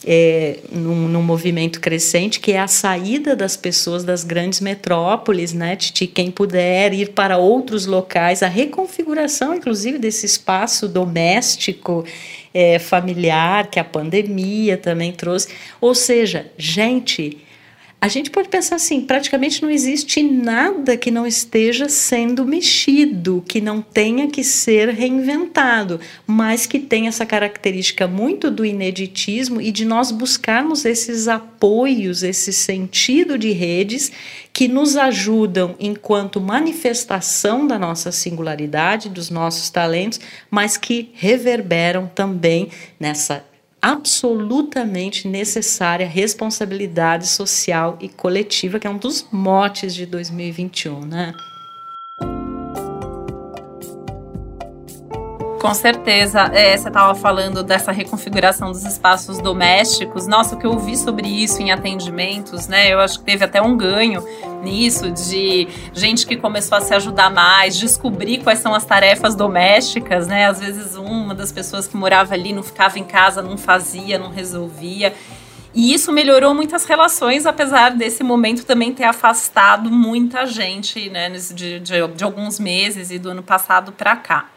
é, 0.05 0.59
num, 0.71 1.09
num, 1.09 1.23
movimento 1.23 1.81
crescente, 1.81 2.41
que 2.41 2.53
é 2.53 2.59
a 2.59 2.67
saída 2.67 3.37
das 3.37 3.57
pessoas 3.57 4.05
das 4.05 4.25
grandes 4.25 4.61
metrópoles, 4.61 5.53
né, 5.53 5.77
de 5.77 6.07
quem 6.07 6.31
puder 6.31 6.93
ir 6.93 7.11
para 7.11 7.39
outros 7.39 7.87
locais, 7.87 8.43
a 8.43 8.49
reconfiguração, 8.49 9.55
inclusive, 9.55 9.99
desse 9.99 10.27
espaço 10.27 10.89
doméstico, 10.89 12.05
é, 12.53 12.79
familiar, 12.79 13.69
que 13.71 13.79
a 13.79 13.85
pandemia 13.85 14.77
também 14.77 15.13
trouxe. 15.13 15.49
Ou 15.81 15.95
seja, 15.95 16.51
gente 16.59 17.39
a 18.03 18.09
gente 18.09 18.33
pode 18.33 18.49
pensar 18.49 18.75
assim: 18.75 19.03
praticamente 19.03 19.63
não 19.63 19.71
existe 19.71 20.25
nada 20.25 20.97
que 20.97 21.09
não 21.09 21.25
esteja 21.25 21.89
sendo 21.89 22.45
mexido, 22.45 23.45
que 23.47 23.61
não 23.61 23.81
tenha 23.81 24.27
que 24.27 24.43
ser 24.43 24.89
reinventado, 24.89 26.01
mas 26.27 26.67
que 26.67 26.81
tem 26.81 27.07
essa 27.07 27.25
característica 27.25 28.09
muito 28.09 28.51
do 28.51 28.67
ineditismo 28.67 29.61
e 29.61 29.71
de 29.71 29.85
nós 29.85 30.11
buscarmos 30.11 30.85
esses 30.85 31.29
apoios, 31.29 32.25
esse 32.25 32.53
sentido 32.53 33.39
de 33.39 33.53
redes 33.53 34.11
que 34.53 34.67
nos 34.67 34.97
ajudam 34.97 35.77
enquanto 35.79 36.41
manifestação 36.41 37.69
da 37.69 37.79
nossa 37.79 38.11
singularidade, 38.11 39.11
dos 39.11 39.31
nossos 39.31 39.71
talentos, 39.71 40.19
mas 40.51 40.77
que 40.77 41.11
reverberam 41.15 42.11
também 42.13 42.69
nessa 42.99 43.52
absolutamente 43.83 45.27
necessária 45.27 46.07
responsabilidade 46.07 47.27
social 47.27 47.99
e 48.01 48.09
coletiva, 48.09 48.79
que 48.79 48.87
é 48.87 48.91
um 48.91 48.97
dos 48.97 49.27
motes 49.33 49.93
de 49.93 50.07
2021, 50.07 51.01
né? 51.05 51.35
Com 55.63 55.75
certeza. 55.75 56.51
É, 56.53 56.77
você 56.77 56.89
estava 56.89 57.15
falando 57.15 57.63
dessa 57.63 57.93
reconfiguração 57.93 58.73
dos 58.73 58.85
espaços 58.85 59.39
domésticos. 59.39 60.27
Nossa, 60.27 60.57
o 60.57 60.59
que 60.59 60.67
eu 60.67 60.77
vi 60.77 60.97
sobre 60.97 61.29
isso 61.29 61.63
em 61.63 61.71
atendimentos, 61.71 62.67
né? 62.67 62.93
Eu 62.93 62.99
acho 62.99 63.21
que 63.21 63.25
teve 63.25 63.45
até 63.45 63.63
um 63.63 63.77
ganho 63.77 64.27
nisso 64.61 65.13
de 65.13 65.69
gente 65.95 66.27
que 66.27 66.37
começou 66.37 66.77
a 66.77 66.81
se 66.81 66.93
ajudar 66.93 67.31
mais, 67.31 67.77
descobrir 67.77 68.43
quais 68.43 68.59
são 68.59 68.75
as 68.75 68.85
tarefas 68.85 69.37
domésticas, 69.37 70.27
né? 70.27 70.47
Às 70.47 70.59
vezes 70.59 70.97
uma 70.97 71.33
das 71.33 71.53
pessoas 71.53 71.87
que 71.87 71.97
morava 71.97 72.35
ali 72.35 72.53
não 72.53 72.65
ficava 72.65 72.99
em 72.99 73.05
casa, 73.05 73.41
não 73.41 73.57
fazia, 73.57 74.19
não 74.19 74.31
resolvia. 74.31 75.15
E 75.73 75.95
isso 75.95 76.11
melhorou 76.11 76.53
muitas 76.53 76.85
relações, 76.87 77.47
apesar 77.47 77.93
desse 77.93 78.25
momento 78.25 78.67
também 78.67 78.93
ter 78.93 79.05
afastado 79.05 79.89
muita 79.93 80.45
gente, 80.45 81.09
né, 81.09 81.31
de, 81.31 81.79
de, 81.79 82.09
de 82.09 82.25
alguns 82.25 82.59
meses 82.59 83.13
e 83.13 83.19
do 83.19 83.31
ano 83.31 83.45
passado 83.45 83.93
para 83.93 84.17
cá. 84.17 84.49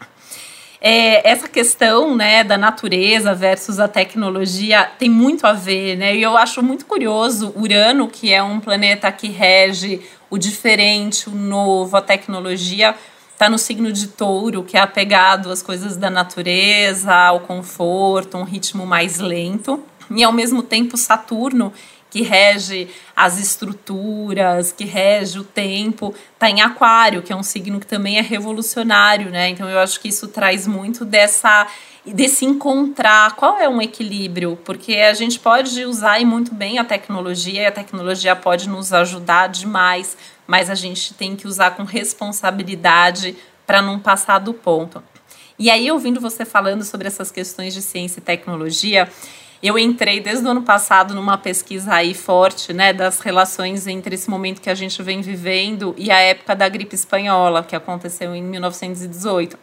É, 0.80 1.28
essa 1.28 1.48
questão 1.48 2.14
né, 2.14 2.44
da 2.44 2.58
natureza 2.58 3.34
versus 3.34 3.78
a 3.80 3.88
tecnologia 3.88 4.90
tem 4.98 5.08
muito 5.08 5.46
a 5.46 5.52
ver, 5.52 5.96
né? 5.96 6.14
E 6.14 6.22
eu 6.22 6.36
acho 6.36 6.62
muito 6.62 6.84
curioso 6.84 7.52
Urano, 7.56 8.08
que 8.08 8.32
é 8.32 8.42
um 8.42 8.60
planeta 8.60 9.10
que 9.10 9.28
rege 9.28 10.00
o 10.28 10.36
diferente, 10.36 11.28
o 11.28 11.32
novo, 11.32 11.96
a 11.96 12.02
tecnologia, 12.02 12.94
está 13.32 13.48
no 13.48 13.58
signo 13.58 13.92
de 13.92 14.08
touro, 14.08 14.62
que 14.62 14.76
é 14.76 14.80
apegado 14.80 15.50
às 15.50 15.62
coisas 15.62 15.96
da 15.96 16.10
natureza, 16.10 17.14
ao 17.14 17.40
conforto, 17.40 18.36
um 18.36 18.44
ritmo 18.44 18.86
mais 18.86 19.18
lento. 19.18 19.82
E 20.10 20.22
ao 20.22 20.32
mesmo 20.32 20.62
tempo, 20.62 20.96
Saturno, 20.96 21.72
que 22.10 22.22
rege 22.22 22.88
as 23.14 23.38
estruturas, 23.38 24.72
que 24.72 24.84
rege 24.84 25.38
o 25.38 25.44
tempo, 25.44 26.14
está 26.34 26.48
em 26.48 26.60
Aquário, 26.60 27.22
que 27.22 27.32
é 27.32 27.36
um 27.36 27.42
signo 27.42 27.80
que 27.80 27.86
também 27.86 28.18
é 28.18 28.22
revolucionário, 28.22 29.30
né? 29.30 29.48
Então 29.48 29.68
eu 29.68 29.78
acho 29.78 30.00
que 30.00 30.08
isso 30.08 30.28
traz 30.28 30.66
muito 30.66 31.04
dessa 31.04 31.66
desse 32.04 32.44
encontrar 32.44 33.34
qual 33.34 33.58
é 33.58 33.68
um 33.68 33.82
equilíbrio, 33.82 34.56
porque 34.64 34.94
a 34.94 35.12
gente 35.12 35.40
pode 35.40 35.84
usar 35.84 36.20
muito 36.24 36.54
bem 36.54 36.78
a 36.78 36.84
tecnologia 36.84 37.62
e 37.62 37.66
a 37.66 37.72
tecnologia 37.72 38.36
pode 38.36 38.68
nos 38.68 38.92
ajudar 38.92 39.48
demais, 39.48 40.16
mas 40.46 40.70
a 40.70 40.74
gente 40.76 41.14
tem 41.14 41.34
que 41.34 41.48
usar 41.48 41.72
com 41.72 41.82
responsabilidade 41.82 43.36
para 43.66 43.82
não 43.82 43.98
passar 43.98 44.38
do 44.38 44.54
ponto. 44.54 45.02
E 45.58 45.70
aí, 45.70 45.90
ouvindo 45.90 46.20
você 46.20 46.44
falando 46.44 46.84
sobre 46.84 47.08
essas 47.08 47.30
questões 47.30 47.74
de 47.74 47.82
ciência 47.82 48.20
e 48.20 48.22
tecnologia, 48.22 49.08
eu 49.62 49.78
entrei 49.78 50.20
desde 50.20 50.46
o 50.46 50.50
ano 50.50 50.62
passado 50.62 51.14
numa 51.14 51.38
pesquisa 51.38 51.94
aí 51.94 52.14
forte, 52.14 52.72
né, 52.72 52.92
das 52.92 53.20
relações 53.20 53.86
entre 53.86 54.14
esse 54.14 54.28
momento 54.28 54.60
que 54.60 54.70
a 54.70 54.74
gente 54.74 55.02
vem 55.02 55.20
vivendo 55.20 55.94
e 55.96 56.10
a 56.10 56.18
época 56.18 56.54
da 56.54 56.68
gripe 56.68 56.94
espanhola, 56.94 57.62
que 57.62 57.74
aconteceu 57.74 58.34
em 58.34 58.42
1918. 58.42 59.58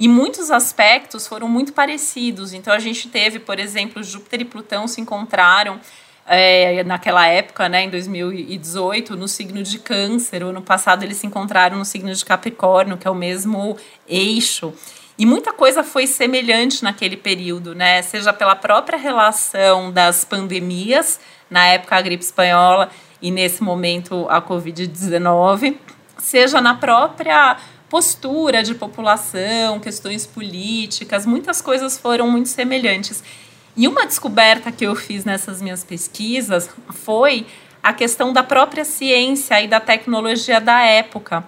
E 0.00 0.08
muitos 0.08 0.50
aspectos 0.50 1.26
foram 1.26 1.46
muito 1.46 1.74
parecidos. 1.74 2.54
Então, 2.54 2.72
a 2.72 2.78
gente 2.78 3.08
teve, 3.08 3.38
por 3.38 3.60
exemplo, 3.60 4.02
Júpiter 4.02 4.40
e 4.40 4.44
Plutão 4.46 4.88
se 4.88 4.98
encontraram 4.98 5.78
é, 6.26 6.82
naquela 6.84 7.26
época, 7.26 7.68
né, 7.68 7.84
em 7.84 7.90
2018, 7.90 9.14
no 9.14 9.28
signo 9.28 9.62
de 9.62 9.78
Câncer. 9.78 10.42
O 10.42 10.48
ano 10.48 10.62
passado, 10.62 11.02
eles 11.02 11.18
se 11.18 11.26
encontraram 11.26 11.76
no 11.76 11.84
signo 11.84 12.14
de 12.14 12.24
Capricórnio, 12.24 12.96
que 12.96 13.06
é 13.06 13.10
o 13.10 13.14
mesmo 13.14 13.76
eixo. 14.08 14.72
E 15.20 15.26
muita 15.26 15.52
coisa 15.52 15.84
foi 15.84 16.06
semelhante 16.06 16.82
naquele 16.82 17.14
período, 17.14 17.74
né? 17.74 18.00
Seja 18.00 18.32
pela 18.32 18.56
própria 18.56 18.96
relação 18.96 19.92
das 19.92 20.24
pandemias, 20.24 21.20
na 21.50 21.66
época 21.66 21.94
a 21.94 22.00
gripe 22.00 22.24
espanhola 22.24 22.90
e 23.20 23.30
nesse 23.30 23.62
momento 23.62 24.26
a 24.30 24.40
Covid-19, 24.40 25.76
seja 26.16 26.58
na 26.62 26.74
própria 26.74 27.58
postura 27.86 28.62
de 28.62 28.74
população, 28.74 29.78
questões 29.78 30.24
políticas, 30.24 31.26
muitas 31.26 31.60
coisas 31.60 31.98
foram 31.98 32.30
muito 32.30 32.48
semelhantes. 32.48 33.22
E 33.76 33.86
uma 33.86 34.06
descoberta 34.06 34.72
que 34.72 34.86
eu 34.86 34.96
fiz 34.96 35.26
nessas 35.26 35.60
minhas 35.60 35.84
pesquisas 35.84 36.70
foi 36.88 37.46
a 37.82 37.92
questão 37.92 38.32
da 38.32 38.42
própria 38.42 38.86
ciência 38.86 39.60
e 39.60 39.68
da 39.68 39.80
tecnologia 39.80 40.62
da 40.62 40.80
época. 40.80 41.44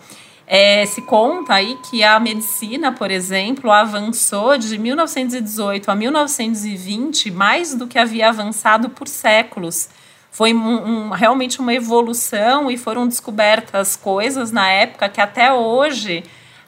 É, 0.54 0.84
se 0.84 1.00
conta 1.00 1.54
aí 1.54 1.78
que 1.88 2.04
a 2.04 2.20
medicina, 2.20 2.92
por 2.92 3.10
exemplo, 3.10 3.70
avançou 3.70 4.58
de 4.58 4.76
1918 4.76 5.90
a 5.90 5.94
1920 5.94 7.30
mais 7.30 7.74
do 7.74 7.86
que 7.86 7.98
havia 7.98 8.28
avançado 8.28 8.90
por 8.90 9.08
séculos. 9.08 9.88
Foi 10.30 10.52
um, 10.52 10.58
um, 10.58 11.08
realmente 11.08 11.58
uma 11.58 11.72
evolução 11.72 12.70
e 12.70 12.76
foram 12.76 13.08
descobertas 13.08 13.96
coisas 13.96 14.52
na 14.52 14.68
época 14.68 15.08
que 15.08 15.22
até 15.22 15.50
hoje 15.50 16.22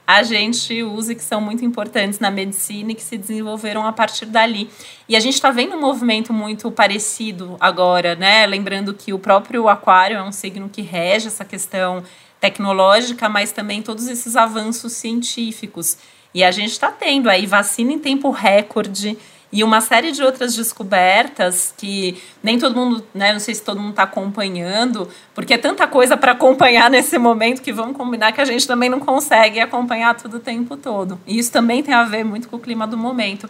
a 0.07 0.23
gente 0.23 0.83
usa 0.83 1.13
e 1.13 1.15
que 1.15 1.23
são 1.23 1.43
muito 1.43 1.63
importantes 1.63 2.19
na 2.19 2.31
medicina 2.31 2.93
e 2.93 2.95
que 2.95 3.03
se 3.03 3.19
desenvolveram 3.19 3.87
a 3.87 3.93
partir 3.93 4.25
dali. 4.25 4.71
E 5.07 5.15
a 5.15 5.21
gente 5.21 5.35
está 5.35 5.51
vendo 5.51 5.77
um 5.77 5.81
movimento 5.81 6.33
muito 6.33 6.71
parecido 6.71 7.59
agora, 7.61 8.15
né? 8.15 8.47
Lembrando 8.47 8.95
que 8.95 9.13
o 9.13 9.19
próprio 9.19 9.69
Aquário 9.69 10.17
é 10.17 10.23
um 10.23 10.33
signo 10.33 10.71
que 10.71 10.81
rege 10.81 11.27
essa 11.27 11.45
questão 11.45 12.03
tecnológica, 12.45 13.27
mas 13.27 13.53
também 13.53 13.81
todos 13.81 14.07
esses 14.07 14.37
avanços 14.37 14.93
científicos. 14.93 15.97
E 16.35 16.45
a 16.45 16.51
gente 16.51 16.73
está 16.73 16.91
tendo 16.91 17.31
aí 17.31 17.47
vacina 17.47 17.91
em 17.91 17.99
tempo 17.99 18.31
recorde 18.31 19.17
e 19.51 19.65
uma 19.65 19.81
série 19.81 20.13
de 20.13 20.23
outras 20.23 20.55
descobertas 20.55 21.73
que 21.79 22.21
nem 22.43 22.59
todo 22.59 22.77
mundo, 22.77 23.07
né, 23.15 23.33
não 23.33 23.41
sei 23.41 23.55
se 23.55 23.63
todo 23.63 23.81
mundo 23.81 23.91
está 23.91 24.03
acompanhando, 24.03 25.09
porque 25.35 25.55
é 25.55 25.59
tanta 25.59 25.87
coisa 25.87 26.19
para 26.19 26.33
acompanhar 26.33 26.91
nesse 26.91 27.17
momento 27.17 27.63
que 27.63 27.73
vamos 27.73 27.97
combinar 27.97 28.33
que 28.33 28.41
a 28.43 28.45
gente 28.45 28.67
também 28.67 28.91
não 28.91 29.01
consegue 29.01 29.59
acompanhar 29.61 30.15
tudo 30.15 30.37
o 30.37 30.41
tempo 30.41 30.77
todo. 30.77 31.19
E 31.27 31.39
isso 31.39 31.51
também 31.51 31.83
tem 31.83 31.95
a 31.95 32.05
ver 32.05 32.25
muito 32.25 32.49
com 32.49 32.57
o 32.57 32.61
clima 32.61 32.87
do 32.87 32.99
momento. 32.99 33.49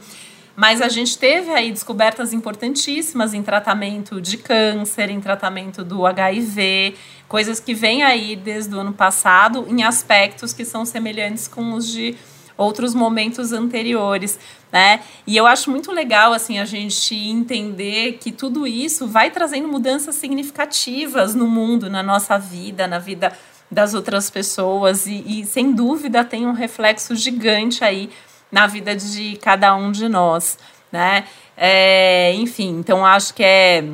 Mas 0.57 0.81
a 0.81 0.89
gente 0.89 1.19
teve 1.19 1.51
aí 1.51 1.73
descobertas 1.73 2.33
importantíssimas 2.33 3.35
em 3.35 3.43
tratamento 3.43 4.21
de 4.21 4.37
câncer, 4.37 5.11
em 5.11 5.21
tratamento 5.21 5.83
do 5.83 6.07
HIV, 6.07 6.95
coisas 7.29 7.59
que 7.59 7.75
vêm 7.75 8.05
aí 8.05 8.37
desde 8.37 8.75
o 8.75 8.79
ano 8.79 8.93
passado 8.93 9.67
em 9.69 9.83
aspectos 9.83 10.53
que 10.53 10.65
são 10.65 10.85
semelhantes 10.85 11.49
com 11.49 11.73
os 11.73 11.89
de 11.89 12.15
outros 12.57 12.95
momentos 12.95 13.53
anteriores, 13.53 14.39
né? 14.73 15.01
E 15.27 15.37
eu 15.37 15.45
acho 15.45 15.73
muito 15.73 15.91
legal 15.91 16.33
assim 16.33 16.61
a 16.61 16.65
gente 16.65 17.15
entender 17.15 18.19
que 18.21 18.31
tudo 18.31 18.65
isso 18.65 19.09
vai 19.09 19.31
trazendo 19.31 19.67
mudanças 19.67 20.15
significativas 20.15 21.35
no 21.35 21.49
mundo, 21.49 21.91
na 21.91 22.01
nossa 22.01 22.39
vida, 22.39 22.87
na 22.87 23.01
vida 23.01 23.33
das 23.69 23.93
outras 23.93 24.31
pessoas 24.31 25.07
e, 25.07 25.25
e 25.27 25.45
sem 25.45 25.73
dúvida 25.73 26.25
tem 26.25 26.47
um 26.47 26.53
reflexo 26.53 27.17
gigante 27.17 27.83
aí 27.83 28.09
na 28.55 28.69
vida 28.69 28.95
de 28.95 29.37
cada 29.43 29.75
um 29.75 29.91
de 29.91 30.09
nós, 30.09 30.57
né? 30.93 31.25
É, 31.57 32.33
enfim, 32.37 32.79
então 32.79 33.05
acho 33.05 33.35
que 33.35 33.43
é 33.43 33.85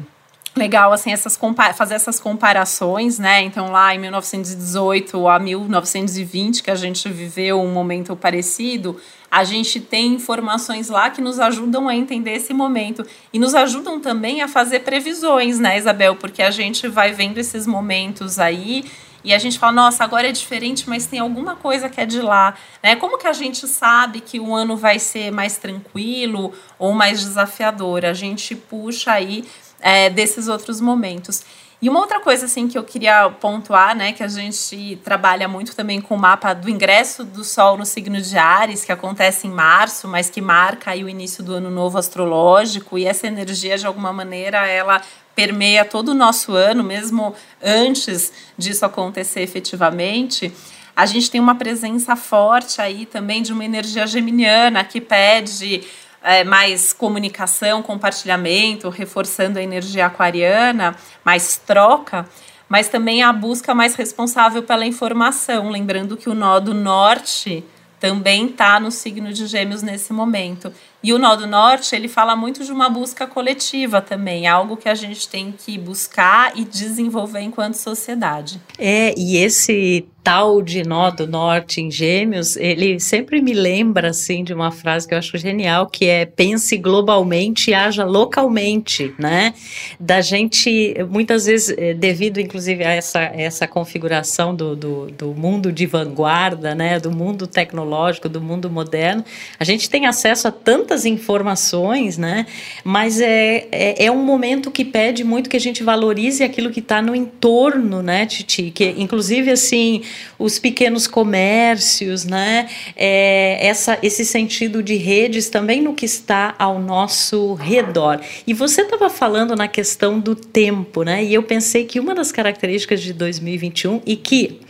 legal 0.55 0.92
assim 0.92 1.12
essas 1.12 1.40
fazer 1.75 1.94
essas 1.94 2.20
comparações, 2.20 3.18
né? 3.18 3.40
Então 3.40 3.73
lá 3.73 3.94
em 3.94 3.99
1918 3.99 5.27
a 5.27 5.38
1920 5.38 6.62
que 6.62 6.70
a 6.70 6.75
gente 6.75 7.09
viveu 7.09 7.59
um 7.59 7.73
momento 7.73 8.14
parecido, 8.14 9.01
a 9.31 9.44
gente 9.44 9.81
tem 9.81 10.12
informações 10.12 10.90
lá 10.90 11.09
que 11.09 11.23
nos 11.23 11.40
ajudam 11.40 11.88
a 11.88 11.96
entender 11.96 12.33
esse 12.33 12.53
momento 12.53 13.07
e 13.33 13.38
nos 13.38 13.55
ajudam 13.55 13.99
também 13.99 14.42
a 14.42 14.49
fazer 14.49 14.81
previsões, 14.81 15.59
né, 15.59 15.79
Isabel? 15.79 16.16
Porque 16.16 16.42
a 16.42 16.51
gente 16.51 16.87
vai 16.87 17.12
vendo 17.14 17.38
esses 17.38 17.66
momentos 17.66 18.38
aí 18.38 18.85
e 19.22 19.35
a 19.35 19.38
gente 19.38 19.59
fala, 19.59 19.72
nossa, 19.72 20.02
agora 20.02 20.28
é 20.28 20.33
diferente, 20.33 20.88
mas 20.88 21.06
tem 21.06 21.18
alguma 21.18 21.56
coisa 21.56 21.88
que 21.88 22.00
é 22.00 22.06
de 22.06 22.20
lá, 22.20 22.54
né? 22.83 22.96
Como 22.96 23.18
que 23.18 23.26
a 23.26 23.33
gente 23.33 23.66
sabe 23.66 24.20
que 24.20 24.40
o 24.40 24.54
ano 24.54 24.76
vai 24.76 24.98
ser 24.98 25.30
mais 25.30 25.59
tranquilo 25.59 26.52
ou 26.78 26.92
mais 26.92 27.20
desafiador? 27.20 28.04
A 28.04 28.14
gente 28.14 28.54
puxa 28.54 29.12
aí 29.12 29.44
é, 29.80 30.09
desses 30.09 30.48
outros 30.48 30.80
momentos. 30.80 31.44
E 31.83 31.88
uma 31.88 32.00
outra 32.00 32.20
coisa 32.20 32.44
assim 32.44 32.68
que 32.68 32.76
eu 32.76 32.85
queria 32.85 33.30
pontuar, 33.30 33.96
né, 33.96 34.12
que 34.12 34.22
a 34.22 34.28
gente 34.28 35.00
trabalha 35.02 35.48
muito 35.48 35.74
também 35.74 35.98
com 35.98 36.14
o 36.14 36.18
mapa 36.18 36.52
do 36.52 36.68
ingresso 36.68 37.24
do 37.24 37.42
Sol 37.42 37.78
no 37.78 37.87
signo 37.87 38.20
de 38.20 38.37
Ares, 38.37 38.85
que 38.85 38.92
acontece 38.92 39.46
em 39.46 39.50
março, 39.50 40.06
mas 40.06 40.28
que 40.28 40.42
marca 40.42 40.90
aí 40.90 41.02
o 41.02 41.09
início 41.09 41.42
do 41.42 41.54
ano 41.54 41.70
novo 41.70 41.96
astrológico, 41.96 42.98
e 42.98 43.06
essa 43.06 43.26
energia 43.26 43.78
de 43.78 43.87
alguma 43.87 44.12
maneira 44.12 44.66
ela 44.66 45.00
permeia 45.40 45.87
todo 45.87 46.11
o 46.11 46.14
nosso 46.14 46.53
ano, 46.53 46.85
mesmo 46.85 47.35
antes 47.62 48.31
disso 48.59 48.85
acontecer 48.85 49.40
efetivamente, 49.40 50.53
a 50.94 51.07
gente 51.07 51.31
tem 51.31 51.40
uma 51.40 51.55
presença 51.55 52.14
forte 52.14 52.79
aí 52.79 53.07
também 53.07 53.40
de 53.40 53.50
uma 53.50 53.64
energia 53.64 54.07
geminiana 54.07 54.85
que 54.85 55.00
pede 55.00 55.83
é, 56.22 56.44
mais 56.44 56.92
comunicação, 56.92 57.83
compartilhamento, 57.83 58.90
reforçando 58.90 59.59
a 59.59 59.62
energia 59.62 60.05
aquariana, 60.05 60.94
mais 61.24 61.57
troca, 61.57 62.29
mas 62.68 62.88
também 62.88 63.22
a 63.22 63.33
busca 63.33 63.74
mais 63.74 63.94
responsável 63.94 64.62
pela 64.62 64.85
informação. 64.85 65.70
Lembrando 65.70 66.18
que 66.18 66.29
o 66.29 66.35
nó 66.35 66.61
do 66.61 66.74
norte 66.74 67.64
também 67.98 68.46
está 68.46 68.79
no 68.79 68.90
signo 68.90 69.33
de 69.33 69.46
Gêmeos 69.46 69.83
nesse 69.83 70.12
momento. 70.12 70.70
E 71.02 71.12
o 71.12 71.18
Nó 71.18 71.34
do 71.34 71.46
Norte, 71.46 71.94
ele 71.94 72.08
fala 72.08 72.36
muito 72.36 72.64
de 72.64 72.70
uma 72.70 72.88
busca 72.90 73.26
coletiva 73.26 74.02
também, 74.02 74.46
algo 74.46 74.76
que 74.76 74.88
a 74.88 74.94
gente 74.94 75.28
tem 75.28 75.52
que 75.52 75.78
buscar 75.78 76.52
e 76.56 76.64
desenvolver 76.64 77.40
enquanto 77.40 77.74
sociedade. 77.74 78.60
É, 78.78 79.14
e 79.16 79.38
esse 79.38 80.06
tal 80.22 80.60
de 80.60 80.82
nó 80.82 81.10
do 81.10 81.26
norte 81.26 81.80
em 81.80 81.90
gêmeos, 81.90 82.56
ele 82.56 83.00
sempre 83.00 83.40
me 83.40 83.52
lembra, 83.52 84.10
assim, 84.10 84.44
de 84.44 84.52
uma 84.52 84.70
frase 84.70 85.08
que 85.08 85.14
eu 85.14 85.18
acho 85.18 85.36
genial, 85.38 85.86
que 85.86 86.06
é 86.06 86.26
pense 86.26 86.76
globalmente 86.76 87.70
e 87.70 87.74
haja 87.74 88.04
localmente, 88.04 89.14
né? 89.18 89.54
Da 89.98 90.20
gente, 90.20 90.94
muitas 91.08 91.46
vezes, 91.46 91.74
eh, 91.76 91.94
devido 91.94 92.38
inclusive 92.38 92.84
a 92.84 92.90
essa, 92.90 93.20
essa 93.20 93.66
configuração 93.66 94.54
do, 94.54 94.76
do, 94.76 95.06
do 95.10 95.34
mundo 95.34 95.72
de 95.72 95.86
vanguarda, 95.86 96.74
né? 96.74 97.00
Do 97.00 97.10
mundo 97.10 97.46
tecnológico, 97.46 98.28
do 98.28 98.40
mundo 98.40 98.70
moderno, 98.70 99.24
a 99.58 99.64
gente 99.64 99.88
tem 99.88 100.06
acesso 100.06 100.48
a 100.48 100.52
tantas 100.90 101.07
informações, 101.07 102.18
né? 102.18 102.46
Mas 102.83 103.20
é, 103.20 103.68
é, 103.70 104.07
é 104.07 104.11
um 104.11 104.24
momento 104.24 104.72
que 104.72 104.85
pede 104.85 105.22
muito 105.22 105.48
que 105.48 105.57
a 105.57 105.61
gente 105.61 105.85
valorize 105.85 106.42
aquilo 106.42 106.70
que 106.70 106.81
está 106.81 107.00
no 107.00 107.14
entorno, 107.14 108.03
né, 108.03 108.26
Titi? 108.26 108.72
Que, 108.72 108.94
inclusive, 108.98 109.53
assim, 109.53 110.03
os 110.37 110.59
pequenos 110.59 111.07
comércios, 111.07 112.24
né? 112.24 112.68
É, 112.96 113.64
essa, 113.64 113.98
esse 114.03 114.24
sentido 114.24 114.83
de 114.83 114.96
redes 114.96 115.48
também 115.48 115.81
no 115.81 115.94
que 115.94 116.05
está 116.05 116.57
ao 116.59 116.81
nosso 116.81 117.55
redor. 117.55 118.20
E 118.44 118.53
você 118.53 118.83
estava 118.83 119.09
falando 119.09 119.55
na 119.55 119.68
questão 119.68 120.18
do 120.18 120.35
tempo, 120.35 121.05
né? 121.05 121.22
E 121.22 121.33
eu 121.33 121.44
pensei 121.44 121.85
que 121.85 122.00
uma 122.00 122.16
das 122.16 122.33
características 122.33 123.00
de 123.00 123.12
2021 123.12 124.03
e 124.05 124.16
que, 124.16 124.61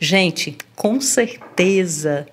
gente, 0.00 0.56
com 0.74 1.00
certeza 1.00 2.26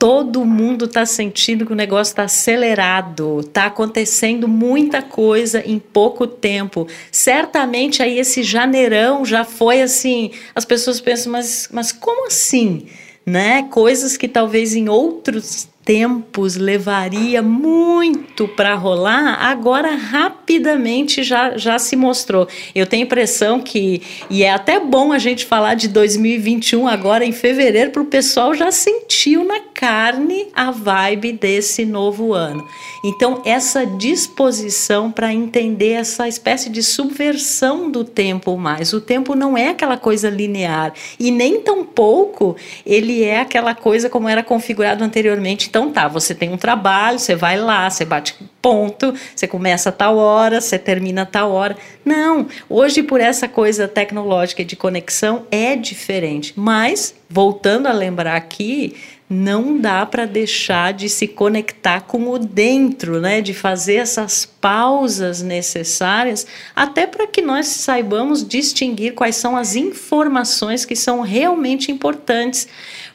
todo 0.00 0.46
mundo 0.46 0.86
está 0.86 1.04
sentindo 1.04 1.66
que 1.66 1.74
o 1.74 1.76
negócio 1.76 2.12
está 2.12 2.22
acelerado, 2.22 3.40
está 3.40 3.66
acontecendo 3.66 4.48
muita 4.48 5.02
coisa 5.02 5.62
em 5.66 5.78
pouco 5.78 6.26
tempo. 6.26 6.88
Certamente 7.12 8.02
aí 8.02 8.18
esse 8.18 8.42
janeirão 8.42 9.26
já 9.26 9.44
foi 9.44 9.82
assim, 9.82 10.30
as 10.54 10.64
pessoas 10.64 11.02
pensam, 11.02 11.30
mas, 11.30 11.68
mas 11.70 11.92
como 11.92 12.28
assim? 12.28 12.86
Né? 13.26 13.64
Coisas 13.64 14.16
que 14.16 14.26
talvez 14.26 14.74
em 14.74 14.88
outros 14.88 15.68
tempos 15.84 16.56
levaria 16.56 17.42
muito 17.42 18.46
para 18.46 18.74
rolar, 18.74 19.38
agora 19.40 19.94
rapidamente 19.94 21.22
já, 21.22 21.56
já 21.56 21.78
se 21.78 21.96
mostrou. 21.96 22.46
Eu 22.74 22.86
tenho 22.86 23.04
impressão 23.04 23.60
que, 23.60 24.02
e 24.28 24.42
é 24.42 24.52
até 24.52 24.78
bom 24.78 25.12
a 25.12 25.18
gente 25.18 25.46
falar 25.46 25.74
de 25.74 25.88
2021 25.88 26.86
agora 26.86 27.24
em 27.24 27.32
fevereiro, 27.32 27.90
para 27.90 28.02
o 28.02 28.06
pessoal 28.06 28.54
já 28.54 28.70
sentiu 28.70 29.44
na 29.44 29.60
carne 29.72 30.48
a 30.54 30.70
vibe 30.70 31.32
desse 31.32 31.84
novo 31.84 32.34
ano. 32.34 32.66
Então, 33.02 33.40
essa 33.44 33.86
disposição 33.86 35.10
para 35.10 35.32
entender 35.32 35.92
essa 35.92 36.28
espécie 36.28 36.68
de 36.68 36.82
subversão 36.82 37.90
do 37.90 38.04
tempo 38.04 38.56
mais. 38.56 38.92
O 38.92 39.00
tempo 39.00 39.34
não 39.34 39.56
é 39.56 39.68
aquela 39.68 39.96
coisa 39.96 40.28
linear 40.28 40.92
e 41.18 41.30
nem 41.30 41.60
tão 41.60 41.84
pouco 41.84 42.56
ele 42.84 43.22
é 43.22 43.40
aquela 43.40 43.74
coisa 43.74 44.10
como 44.10 44.28
era 44.28 44.42
configurado 44.42 45.02
anteriormente 45.02 45.70
então 45.70 45.79
tá, 45.88 46.08
você 46.08 46.34
tem 46.34 46.52
um 46.52 46.56
trabalho, 46.56 47.16
você 47.16 47.36
vai 47.36 47.56
lá, 47.56 47.88
você 47.88 48.04
bate 48.04 48.34
ponto, 48.60 49.14
você 49.34 49.46
começa 49.46 49.90
a 49.90 49.92
tal 49.92 50.16
hora, 50.16 50.60
você 50.60 50.76
termina 50.76 51.22
a 51.22 51.26
tal 51.26 51.52
hora. 51.52 51.76
Não, 52.04 52.48
hoje 52.68 53.04
por 53.04 53.20
essa 53.20 53.46
coisa 53.46 53.86
tecnológica 53.86 54.64
de 54.64 54.74
conexão 54.74 55.46
é 55.48 55.76
diferente. 55.76 56.52
Mas, 56.56 57.14
voltando 57.28 57.86
a 57.86 57.92
lembrar 57.92 58.34
aqui, 58.34 58.96
não 59.32 59.78
dá 59.78 60.04
para 60.04 60.26
deixar 60.26 60.92
de 60.92 61.08
se 61.08 61.28
conectar 61.28 62.00
com 62.00 62.28
o 62.30 62.36
dentro, 62.36 63.20
né? 63.20 63.40
De 63.40 63.54
fazer 63.54 63.94
essas 63.94 64.44
pausas 64.44 65.40
necessárias, 65.40 66.44
até 66.74 67.06
para 67.06 67.28
que 67.28 67.40
nós 67.40 67.68
saibamos 67.68 68.44
distinguir 68.46 69.14
quais 69.14 69.36
são 69.36 69.56
as 69.56 69.76
informações 69.76 70.84
que 70.84 70.96
são 70.96 71.20
realmente 71.20 71.92
importantes, 71.92 72.66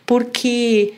porque 0.05 0.93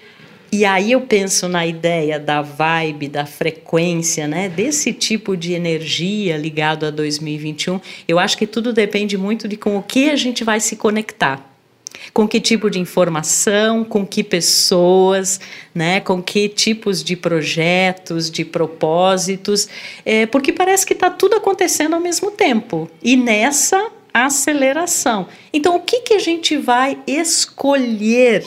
e 0.51 0.63
aí 0.65 0.91
eu 0.91 1.01
penso 1.01 1.47
na 1.47 1.65
ideia 1.65 2.19
da 2.19 2.41
vibe, 2.41 3.09
da 3.09 3.25
frequência, 3.25 4.27
né, 4.27 4.47
desse 4.47 4.93
tipo 4.93 5.35
de 5.35 5.53
energia 5.53 6.37
ligado 6.37 6.85
a 6.85 6.89
2021. 6.89 7.79
Eu 8.07 8.17
acho 8.17 8.37
que 8.37 8.47
tudo 8.47 8.71
depende 8.71 9.17
muito 9.17 9.47
de 9.47 9.57
com 9.57 9.77
o 9.77 9.83
que 9.83 10.09
a 10.09 10.15
gente 10.15 10.43
vai 10.43 10.59
se 10.59 10.75
conectar. 10.75 11.45
Com 12.13 12.27
que 12.27 12.39
tipo 12.39 12.69
de 12.69 12.79
informação, 12.79 13.83
com 13.83 14.05
que 14.05 14.23
pessoas, 14.23 15.39
né, 15.73 15.99
com 15.99 16.21
que 16.21 16.47
tipos 16.47 17.03
de 17.03 17.15
projetos, 17.15 18.31
de 18.31 18.45
propósitos, 18.45 19.67
é, 20.05 20.25
porque 20.25 20.53
parece 20.53 20.85
que 20.85 20.93
está 20.93 21.09
tudo 21.09 21.35
acontecendo 21.35 21.95
ao 21.95 21.99
mesmo 21.99 22.31
tempo. 22.31 22.89
E 23.03 23.17
nessa 23.17 23.91
aceleração. 24.13 25.27
Então, 25.51 25.75
o 25.75 25.81
que, 25.81 26.01
que 26.01 26.13
a 26.13 26.19
gente 26.19 26.57
vai 26.57 26.97
escolher? 27.05 28.43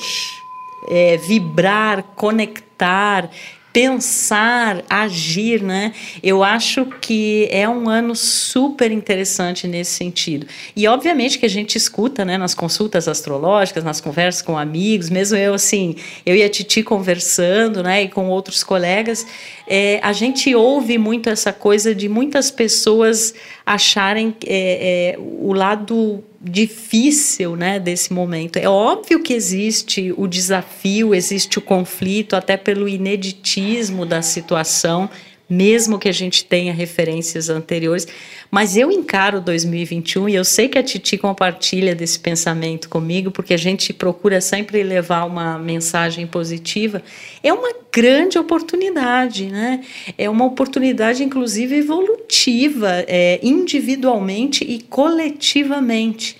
É, 0.88 1.16
vibrar, 1.16 2.02
conectar, 2.16 3.30
pensar, 3.72 4.82
agir, 4.90 5.62
né? 5.62 5.92
Eu 6.22 6.42
acho 6.42 6.86
que 7.00 7.48
é 7.50 7.68
um 7.68 7.88
ano 7.88 8.16
super 8.16 8.90
interessante 8.90 9.68
nesse 9.68 9.92
sentido. 9.92 10.46
E 10.74 10.88
obviamente 10.88 11.38
que 11.38 11.46
a 11.46 11.50
gente 11.50 11.76
escuta, 11.76 12.24
né, 12.24 12.36
nas 12.36 12.52
consultas 12.52 13.06
astrológicas, 13.06 13.84
nas 13.84 14.00
conversas 14.00 14.42
com 14.42 14.58
amigos, 14.58 15.08
mesmo 15.08 15.36
eu 15.36 15.54
assim, 15.54 15.94
eu 16.26 16.34
e 16.34 16.42
a 16.42 16.48
Titi 16.48 16.82
conversando, 16.82 17.82
né, 17.82 18.02
e 18.02 18.08
com 18.08 18.28
outros 18.28 18.64
colegas, 18.64 19.26
é, 19.68 20.00
a 20.02 20.12
gente 20.12 20.52
ouve 20.54 20.98
muito 20.98 21.28
essa 21.28 21.52
coisa 21.52 21.94
de 21.94 22.08
muitas 22.08 22.50
pessoas 22.50 23.34
acharem 23.64 24.34
é, 24.46 25.14
é, 25.14 25.18
o 25.18 25.52
lado 25.52 26.24
difícil 26.40 27.54
né, 27.54 27.78
desse 27.78 28.12
momento. 28.12 28.56
É 28.56 28.68
óbvio 28.68 29.22
que 29.22 29.34
existe 29.34 30.14
o 30.16 30.26
desafio, 30.26 31.14
existe 31.14 31.58
o 31.58 31.62
conflito, 31.62 32.34
até 32.34 32.56
pelo 32.56 32.88
ineditismo 32.88 34.06
da 34.06 34.22
situação 34.22 35.10
mesmo 35.50 35.98
que 35.98 36.08
a 36.08 36.12
gente 36.12 36.44
tenha 36.44 36.72
referências 36.72 37.50
anteriores. 37.50 38.06
Mas 38.48 38.76
eu 38.76 38.92
encaro 38.92 39.40
2021 39.40 40.28
e 40.28 40.34
eu 40.36 40.44
sei 40.44 40.68
que 40.68 40.78
a 40.78 40.82
Titi 40.82 41.18
compartilha 41.18 41.92
desse 41.92 42.20
pensamento 42.20 42.88
comigo, 42.88 43.32
porque 43.32 43.52
a 43.52 43.58
gente 43.58 43.92
procura 43.92 44.40
sempre 44.40 44.82
levar 44.84 45.24
uma 45.24 45.58
mensagem 45.58 46.24
positiva. 46.26 47.02
É 47.42 47.52
uma 47.52 47.74
grande 47.92 48.38
oportunidade, 48.38 49.46
né? 49.46 49.80
É 50.16 50.30
uma 50.30 50.44
oportunidade, 50.44 51.24
inclusive, 51.24 51.76
evolutiva, 51.76 53.04
é, 53.08 53.40
individualmente 53.42 54.64
e 54.64 54.80
coletivamente 54.82 56.36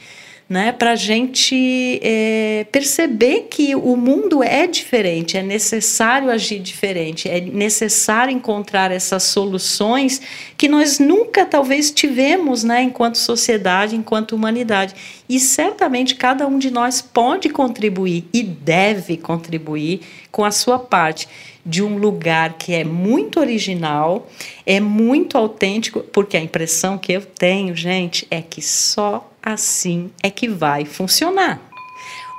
né, 0.51 0.73
para 0.73 0.91
a 0.91 0.97
gente 0.97 2.01
é, 2.03 2.67
perceber 2.73 3.47
que 3.49 3.77
o 3.77 3.97
mundo 3.97 4.43
é 4.43 4.67
diferente, 4.67 5.37
é 5.37 5.45
necessário 5.45 6.29
agir 6.29 6.59
diferente, 6.59 7.29
é 7.29 7.41
necessário 7.41 8.35
encontrar 8.35 8.91
essas 8.91 9.23
soluções 9.23 10.21
que 10.59 10.67
nós 10.67 10.99
nunca 10.99 11.47
talvez 11.47 11.93
tivemos 11.93 12.65
né, 12.65 12.83
enquanto 12.83 13.17
sociedade, 13.17 13.95
enquanto 13.95 14.33
humanidade. 14.33 14.93
E 15.29 15.39
certamente 15.39 16.17
cada 16.17 16.49
um 16.49 16.59
de 16.59 16.73
nós 16.73 17.01
pode 17.01 17.49
contribuir 17.49 18.25
e 18.33 18.43
deve 18.43 19.17
contribuir 19.17 20.01
com 20.33 20.45
a 20.45 20.51
sua 20.51 20.81
parte 20.81 21.29
de 21.65 21.81
um 21.81 21.97
lugar 21.97 22.55
que 22.55 22.75
é 22.75 22.83
muito 22.83 23.39
original, 23.39 24.29
é 24.67 24.81
muito 24.81 25.39
autêntico, 25.39 26.01
porque 26.01 26.37
a 26.37 26.41
impressão 26.41 26.99
que 26.99 27.13
eu 27.13 27.21
tenho, 27.21 27.77
gente, 27.77 28.27
é 28.33 28.43
que 28.43 28.61
só 28.61 29.30
assim 29.43 30.11
é 30.23 30.31
que 30.31 30.49
vai 30.49 30.85
funcionar. 30.85 31.61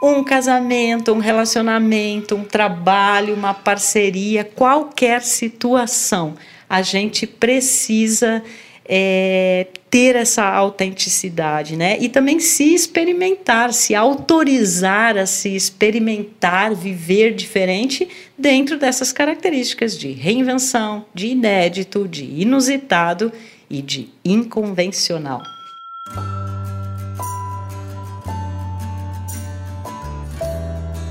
Um 0.04 0.24
casamento, 0.24 1.14
um 1.14 1.20
relacionamento, 1.20 2.36
um 2.36 2.44
trabalho, 2.44 3.36
uma 3.36 3.54
parceria, 3.54 4.44
qualquer 4.44 5.22
situação, 5.22 6.36
a 6.68 6.82
gente 6.82 7.28
precisa 7.28 8.44
é, 8.86 9.68
ter 9.90 10.16
essa 10.16 10.44
autenticidade, 10.44 11.78
né? 11.78 11.98
E 12.00 12.10
também 12.10 12.40
se 12.40 12.74
experimentar, 12.74 13.74
se 13.74 13.94
autorizar 13.94 15.18
a 15.18 15.26
se 15.26 15.56
experimentar, 15.56 16.74
viver 16.74 17.34
diferente 17.34 18.08
dentro 18.38 18.78
dessas 18.78 19.14
características 19.14 19.98
de 19.98 20.12
reinvenção, 20.12 21.06
de 21.14 21.28
inédito, 21.28 22.08
de 22.08 22.24
inusitado 22.24 23.32
e 23.70 23.82
de 23.82 24.10
inconvencional. 24.26 25.42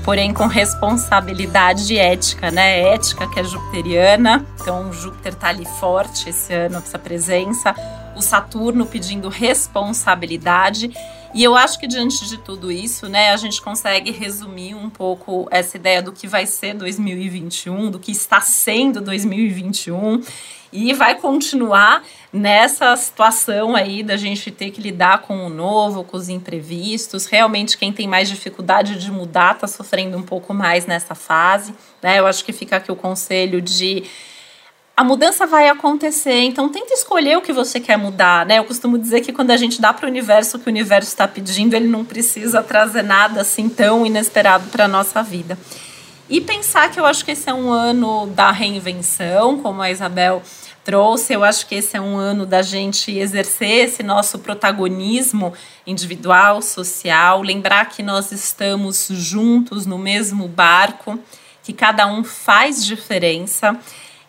Porém 0.03 0.33
com 0.33 0.47
responsabilidade 0.47 1.97
ética, 1.97 2.51
né? 2.51 2.93
Ética 2.93 3.27
que 3.27 3.39
é 3.39 3.43
jupiteriana, 3.43 4.45
então 4.59 4.91
Júpiter 4.91 5.35
tá 5.35 5.49
ali 5.49 5.65
forte 5.79 6.29
esse 6.29 6.53
ano, 6.53 6.77
essa 6.77 6.97
presença. 6.97 7.75
O 8.15 8.21
Saturno 8.21 8.85
pedindo 8.85 9.29
responsabilidade. 9.29 10.91
E 11.33 11.43
eu 11.43 11.55
acho 11.55 11.79
que 11.79 11.87
diante 11.87 12.27
de 12.27 12.37
tudo 12.37 12.69
isso, 12.69 13.07
né, 13.07 13.31
a 13.31 13.37
gente 13.37 13.61
consegue 13.61 14.11
resumir 14.11 14.75
um 14.75 14.89
pouco 14.89 15.47
essa 15.49 15.77
ideia 15.77 16.01
do 16.01 16.11
que 16.11 16.27
vai 16.27 16.45
ser 16.45 16.73
2021, 16.73 17.89
do 17.89 17.97
que 17.97 18.11
está 18.11 18.41
sendo 18.41 18.99
2021 18.99 20.21
e 20.71 20.93
vai 20.93 21.15
continuar 21.15 22.03
nessa 22.33 22.95
situação 22.95 23.75
aí 23.75 24.03
da 24.03 24.15
gente 24.15 24.49
ter 24.51 24.71
que 24.71 24.81
lidar 24.81 25.19
com 25.23 25.45
o 25.45 25.49
novo, 25.49 26.03
com 26.03 26.15
os 26.15 26.29
imprevistos. 26.29 27.25
Realmente, 27.25 27.77
quem 27.77 27.91
tem 27.91 28.07
mais 28.07 28.29
dificuldade 28.29 28.97
de 28.97 29.11
mudar 29.11 29.55
está 29.55 29.67
sofrendo 29.67 30.17
um 30.17 30.23
pouco 30.23 30.53
mais 30.53 30.85
nessa 30.85 31.13
fase. 31.13 31.73
Né? 32.01 32.19
Eu 32.19 32.27
acho 32.27 32.45
que 32.45 32.53
fica 32.53 32.77
aqui 32.77 32.91
o 32.91 32.95
conselho 32.95 33.61
de 33.61 34.03
a 34.95 35.03
mudança 35.03 35.47
vai 35.47 35.67
acontecer, 35.67 36.41
então 36.43 36.69
tenta 36.69 36.93
escolher 36.93 37.37
o 37.37 37.41
que 37.41 37.51
você 37.51 37.79
quer 37.79 37.97
mudar, 37.97 38.45
né? 38.45 38.59
Eu 38.59 38.65
costumo 38.65 38.99
dizer 38.99 39.21
que 39.21 39.33
quando 39.33 39.49
a 39.49 39.57
gente 39.57 39.81
dá 39.81 39.91
para 39.91 40.05
o 40.05 40.09
universo 40.09 40.57
o 40.57 40.59
que 40.59 40.67
o 40.67 40.69
universo 40.69 41.09
está 41.09 41.27
pedindo, 41.27 41.73
ele 41.73 41.87
não 41.87 42.05
precisa 42.05 42.61
trazer 42.61 43.01
nada 43.01 43.41
assim 43.41 43.67
tão 43.67 44.05
inesperado 44.05 44.67
para 44.69 44.85
a 44.85 44.87
nossa 44.87 45.23
vida. 45.23 45.57
E 46.29 46.39
pensar 46.39 46.91
que 46.91 46.99
eu 46.99 47.05
acho 47.05 47.25
que 47.25 47.31
esse 47.31 47.49
é 47.49 47.53
um 47.53 47.71
ano 47.71 48.27
da 48.27 48.51
reinvenção, 48.51 49.57
como 49.59 49.81
a 49.81 49.89
Isabel 49.89 50.41
trouxe. 50.83 51.33
Eu 51.33 51.43
acho 51.43 51.67
que 51.67 51.75
esse 51.75 51.95
é 51.95 52.01
um 52.01 52.17
ano 52.17 52.45
da 52.45 52.61
gente 52.61 53.11
exercer 53.11 53.85
esse 53.85 54.03
nosso 54.03 54.39
protagonismo 54.39 55.53
individual, 55.85 56.61
social, 56.61 57.41
lembrar 57.41 57.89
que 57.89 58.03
nós 58.03 58.31
estamos 58.31 59.07
juntos 59.09 59.85
no 59.85 59.97
mesmo 59.97 60.47
barco, 60.47 61.19
que 61.63 61.73
cada 61.73 62.07
um 62.07 62.23
faz 62.23 62.85
diferença, 62.85 63.77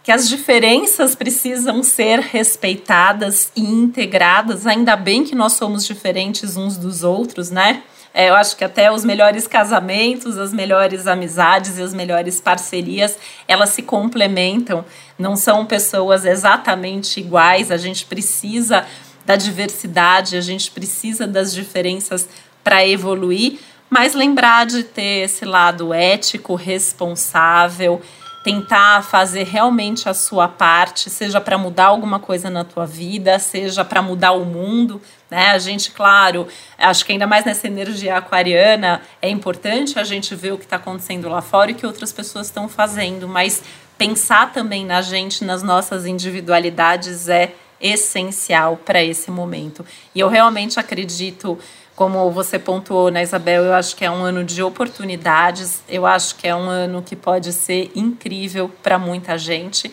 que 0.02 0.10
as 0.10 0.28
diferenças 0.28 1.14
precisam 1.14 1.82
ser 1.82 2.18
respeitadas 2.18 3.52
e 3.54 3.62
integradas. 3.62 4.66
Ainda 4.66 4.96
bem 4.96 5.24
que 5.24 5.34
nós 5.34 5.52
somos 5.52 5.86
diferentes 5.86 6.56
uns 6.56 6.76
dos 6.76 7.04
outros, 7.04 7.50
né? 7.50 7.82
É, 8.14 8.28
eu 8.28 8.34
acho 8.34 8.56
que 8.56 8.64
até 8.64 8.92
os 8.92 9.04
melhores 9.04 9.46
casamentos, 9.46 10.38
as 10.38 10.52
melhores 10.52 11.06
amizades 11.06 11.78
e 11.78 11.82
as 11.82 11.94
melhores 11.94 12.40
parcerias, 12.40 13.18
elas 13.48 13.70
se 13.70 13.82
complementam. 13.82 14.84
Não 15.18 15.34
são 15.34 15.64
pessoas 15.64 16.24
exatamente 16.24 17.20
iguais. 17.20 17.70
A 17.70 17.76
gente 17.76 18.04
precisa 18.04 18.84
da 19.24 19.36
diversidade, 19.36 20.36
a 20.36 20.40
gente 20.40 20.70
precisa 20.70 21.26
das 21.26 21.54
diferenças 21.54 22.28
para 22.62 22.86
evoluir, 22.86 23.58
mas 23.88 24.14
lembrar 24.14 24.66
de 24.66 24.82
ter 24.82 25.24
esse 25.24 25.44
lado 25.44 25.92
ético, 25.92 26.54
responsável, 26.54 28.00
tentar 28.42 29.02
fazer 29.04 29.44
realmente 29.44 30.08
a 30.08 30.14
sua 30.14 30.48
parte, 30.48 31.08
seja 31.08 31.40
para 31.40 31.56
mudar 31.56 31.86
alguma 31.86 32.18
coisa 32.18 32.50
na 32.50 32.64
tua 32.64 32.84
vida, 32.84 33.38
seja 33.38 33.84
para 33.84 34.02
mudar 34.02 34.32
o 34.32 34.44
mundo, 34.44 35.00
né? 35.30 35.50
A 35.50 35.58
gente, 35.58 35.92
claro, 35.92 36.48
acho 36.76 37.04
que 37.04 37.12
ainda 37.12 37.26
mais 37.26 37.44
nessa 37.44 37.66
energia 37.66 38.16
aquariana, 38.16 39.00
é 39.20 39.28
importante 39.28 39.98
a 39.98 40.04
gente 40.04 40.34
ver 40.34 40.52
o 40.52 40.58
que 40.58 40.64
está 40.64 40.76
acontecendo 40.76 41.28
lá 41.28 41.40
fora 41.40 41.70
e 41.70 41.74
o 41.74 41.76
que 41.76 41.86
outras 41.86 42.12
pessoas 42.12 42.46
estão 42.46 42.68
fazendo, 42.68 43.28
mas 43.28 43.62
pensar 43.96 44.52
também 44.52 44.84
na 44.84 45.00
gente, 45.00 45.44
nas 45.44 45.62
nossas 45.62 46.04
individualidades 46.04 47.28
é 47.28 47.54
essencial 47.80 48.76
para 48.76 49.02
esse 49.02 49.30
momento. 49.30 49.84
E 50.14 50.20
eu 50.20 50.28
realmente 50.28 50.78
acredito 50.78 51.58
como 51.94 52.30
você 52.30 52.58
pontuou, 52.58 53.10
né, 53.10 53.22
Isabel, 53.22 53.64
eu 53.64 53.74
acho 53.74 53.94
que 53.94 54.04
é 54.04 54.10
um 54.10 54.22
ano 54.22 54.44
de 54.44 54.62
oportunidades, 54.62 55.82
eu 55.88 56.06
acho 56.06 56.36
que 56.36 56.48
é 56.48 56.54
um 56.54 56.68
ano 56.68 57.02
que 57.02 57.14
pode 57.14 57.52
ser 57.52 57.92
incrível 57.94 58.70
para 58.82 58.98
muita 58.98 59.36
gente. 59.36 59.92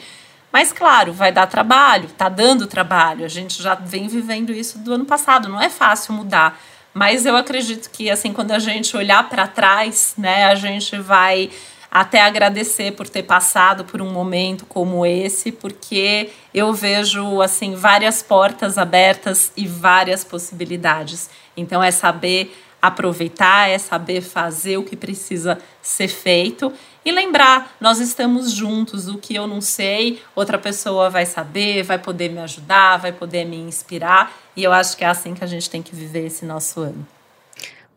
Mas, 0.51 0.73
claro, 0.73 1.13
vai 1.13 1.31
dar 1.31 1.47
trabalho, 1.47 2.09
tá 2.17 2.27
dando 2.27 2.65
trabalho. 2.65 3.23
A 3.23 3.27
gente 3.27 3.61
já 3.61 3.75
vem 3.75 4.07
vivendo 4.07 4.51
isso 4.51 4.79
do 4.79 4.93
ano 4.93 5.05
passado, 5.05 5.47
não 5.47 5.61
é 5.61 5.69
fácil 5.69 6.13
mudar. 6.13 6.59
Mas 6.93 7.25
eu 7.25 7.35
acredito 7.35 7.89
que, 7.91 8.09
assim, 8.09 8.33
quando 8.33 8.51
a 8.51 8.59
gente 8.59 8.97
olhar 8.97 9.29
para 9.29 9.47
trás, 9.47 10.15
né, 10.17 10.45
a 10.45 10.55
gente 10.55 10.97
vai 10.97 11.51
até 11.91 12.21
agradecer 12.21 12.91
por 12.91 13.07
ter 13.09 13.23
passado 13.23 13.83
por 13.83 14.01
um 14.01 14.11
momento 14.11 14.65
como 14.65 15.05
esse, 15.05 15.51
porque 15.51 16.29
eu 16.53 16.73
vejo 16.73 17.41
assim 17.41 17.73
várias 17.73 18.21
portas 18.21 18.77
abertas 18.77 19.51
e 19.57 19.67
várias 19.67 20.23
possibilidades. 20.23 21.29
Então 21.59 21.83
é 21.83 21.91
saber 21.91 22.55
aproveitar, 22.81 23.69
é 23.69 23.77
saber 23.77 24.21
fazer 24.21 24.77
o 24.77 24.83
que 24.83 24.95
precisa 24.95 25.59
ser 25.81 26.07
feito 26.07 26.71
e 27.03 27.11
lembrar, 27.11 27.75
nós 27.79 27.99
estamos 27.99 28.51
juntos, 28.51 29.07
o 29.07 29.17
que 29.17 29.33
eu 29.35 29.47
não 29.47 29.61
sei, 29.61 30.21
outra 30.35 30.57
pessoa 30.57 31.09
vai 31.09 31.25
saber, 31.25 31.83
vai 31.83 31.97
poder 31.97 32.29
me 32.29 32.39
ajudar, 32.39 32.97
vai 32.97 33.11
poder 33.11 33.45
me 33.45 33.57
inspirar, 33.57 34.31
e 34.55 34.63
eu 34.63 34.71
acho 34.71 34.97
que 34.97 35.03
é 35.03 35.07
assim 35.07 35.33
que 35.33 35.43
a 35.43 35.47
gente 35.47 35.69
tem 35.69 35.81
que 35.81 35.95
viver 35.95 36.25
esse 36.25 36.45
nosso 36.45 36.81
ano. 36.81 37.07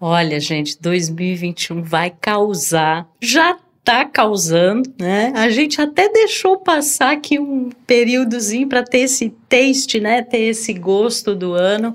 Olha, 0.00 0.40
gente, 0.40 0.80
2021 0.80 1.82
vai 1.82 2.10
causar, 2.10 3.06
já 3.20 3.56
tá 3.84 4.04
causando, 4.04 4.92
né? 4.98 5.32
A 5.34 5.50
gente 5.50 5.80
até 5.80 6.08
deixou 6.08 6.56
passar 6.56 7.12
aqui 7.12 7.38
um 7.38 7.70
períodozinho 7.86 8.68
para 8.68 8.84
ter 8.84 9.00
esse 9.00 9.34
taste, 9.48 9.98
né? 9.98 10.22
Ter 10.22 10.42
esse 10.42 10.72
gosto 10.72 11.34
do 11.34 11.52
ano. 11.52 11.92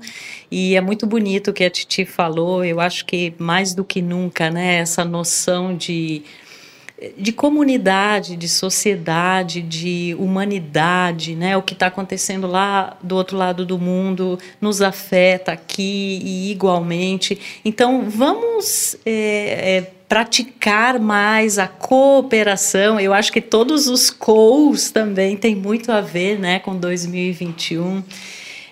E 0.50 0.76
é 0.76 0.80
muito 0.80 1.06
bonito 1.06 1.50
o 1.50 1.52
que 1.52 1.64
a 1.64 1.70
Titi 1.70 2.04
falou. 2.04 2.62
Eu 2.64 2.78
acho 2.78 3.06
que 3.06 3.32
mais 3.38 3.74
do 3.74 3.84
que 3.84 4.02
nunca, 4.02 4.50
né? 4.50 4.76
Essa 4.76 5.04
noção 5.04 5.74
de 5.76 6.22
de 7.16 7.30
comunidade, 7.30 8.34
de 8.34 8.48
sociedade, 8.48 9.62
de 9.62 10.16
humanidade, 10.18 11.36
né? 11.36 11.56
O 11.56 11.62
que 11.62 11.72
está 11.72 11.86
acontecendo 11.86 12.48
lá 12.48 12.96
do 13.00 13.14
outro 13.14 13.36
lado 13.36 13.64
do 13.64 13.78
mundo 13.78 14.36
nos 14.60 14.82
afeta 14.82 15.52
aqui 15.52 16.20
e 16.24 16.50
igualmente. 16.50 17.60
Então, 17.64 18.10
vamos 18.10 18.96
é, 19.06 19.76
é, 19.78 19.92
praticar 20.08 20.98
mais 20.98 21.58
a 21.58 21.68
cooperação. 21.68 22.98
Eu 22.98 23.12
acho 23.12 23.30
que 23.30 23.40
todos 23.40 23.88
os 23.88 24.10
COUs 24.10 24.90
também 24.90 25.36
têm 25.36 25.54
muito 25.54 25.92
a 25.92 26.00
ver 26.00 26.38
né, 26.38 26.58
com 26.58 26.74
2021. 26.76 28.02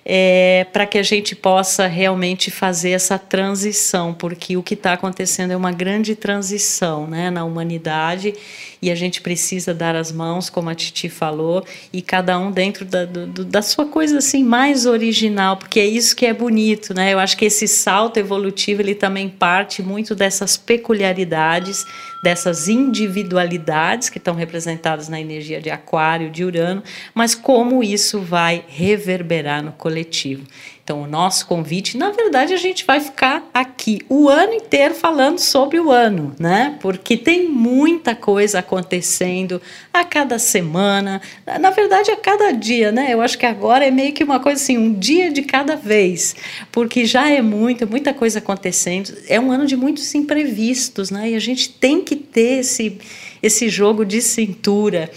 É, 0.08 0.64
para 0.72 0.86
que 0.86 0.98
a 0.98 1.02
gente 1.02 1.34
possa 1.34 1.88
realmente 1.88 2.48
fazer 2.48 2.90
essa 2.90 3.18
transição, 3.18 4.14
porque 4.14 4.56
o 4.56 4.62
que 4.62 4.74
está 4.74 4.92
acontecendo 4.92 5.50
é 5.50 5.56
uma 5.56 5.72
grande 5.72 6.14
transição 6.14 7.08
né, 7.08 7.28
na 7.28 7.42
humanidade 7.42 8.32
e 8.80 8.88
a 8.88 8.94
gente 8.94 9.20
precisa 9.20 9.74
dar 9.74 9.96
as 9.96 10.12
mãos, 10.12 10.48
como 10.48 10.70
a 10.70 10.74
Titi 10.76 11.08
falou, 11.08 11.64
e 11.92 12.00
cada 12.00 12.38
um 12.38 12.52
dentro 12.52 12.84
da, 12.84 13.04
do, 13.04 13.44
da 13.44 13.62
sua 13.62 13.86
coisa 13.86 14.18
assim 14.18 14.44
mais 14.44 14.86
original, 14.86 15.56
porque 15.56 15.80
é 15.80 15.86
isso 15.86 16.14
que 16.14 16.24
é 16.24 16.32
bonito, 16.32 16.94
né? 16.94 17.12
Eu 17.12 17.18
acho 17.18 17.36
que 17.36 17.44
esse 17.44 17.66
salto 17.66 18.18
evolutivo 18.18 18.82
ele 18.82 18.94
também 18.94 19.28
parte 19.28 19.82
muito 19.82 20.14
dessas 20.14 20.56
peculiaridades, 20.56 21.84
dessas 22.26 22.66
individualidades 22.66 24.08
que 24.08 24.18
estão 24.18 24.34
representadas 24.34 25.08
na 25.08 25.20
energia 25.20 25.60
de 25.60 25.70
Aquário, 25.70 26.28
de 26.28 26.42
Urano, 26.42 26.82
mas 27.14 27.36
como 27.36 27.84
isso 27.84 28.18
vai 28.18 28.64
reverberar 28.66 29.62
no 29.62 29.70
coletivo. 29.70 30.44
Então, 30.86 31.02
o 31.02 31.06
nosso 31.08 31.48
convite, 31.48 31.98
na 31.98 32.12
verdade, 32.12 32.54
a 32.54 32.56
gente 32.56 32.86
vai 32.86 33.00
ficar 33.00 33.50
aqui 33.52 34.02
o 34.08 34.28
ano 34.28 34.52
inteiro 34.52 34.94
falando 34.94 35.40
sobre 35.40 35.80
o 35.80 35.90
ano, 35.90 36.32
né? 36.38 36.78
Porque 36.80 37.16
tem 37.16 37.48
muita 37.48 38.14
coisa 38.14 38.60
acontecendo 38.60 39.60
a 39.92 40.04
cada 40.04 40.38
semana, 40.38 41.20
na 41.60 41.70
verdade, 41.70 42.12
a 42.12 42.16
cada 42.16 42.52
dia, 42.52 42.92
né? 42.92 43.08
Eu 43.12 43.20
acho 43.20 43.36
que 43.36 43.44
agora 43.44 43.84
é 43.84 43.90
meio 43.90 44.12
que 44.12 44.22
uma 44.22 44.38
coisa 44.38 44.62
assim, 44.62 44.78
um 44.78 44.94
dia 44.94 45.28
de 45.32 45.42
cada 45.42 45.74
vez, 45.74 46.36
porque 46.70 47.04
já 47.04 47.28
é 47.28 47.42
muita, 47.42 47.84
muita 47.84 48.14
coisa 48.14 48.38
acontecendo. 48.38 49.12
É 49.26 49.40
um 49.40 49.50
ano 49.50 49.66
de 49.66 49.76
muitos 49.76 50.14
imprevistos, 50.14 51.10
né? 51.10 51.30
E 51.30 51.34
a 51.34 51.40
gente 51.40 51.68
tem 51.68 52.00
que 52.00 52.14
ter 52.14 52.60
esse, 52.60 52.96
esse 53.42 53.68
jogo 53.68 54.04
de 54.04 54.22
cintura 54.22 55.10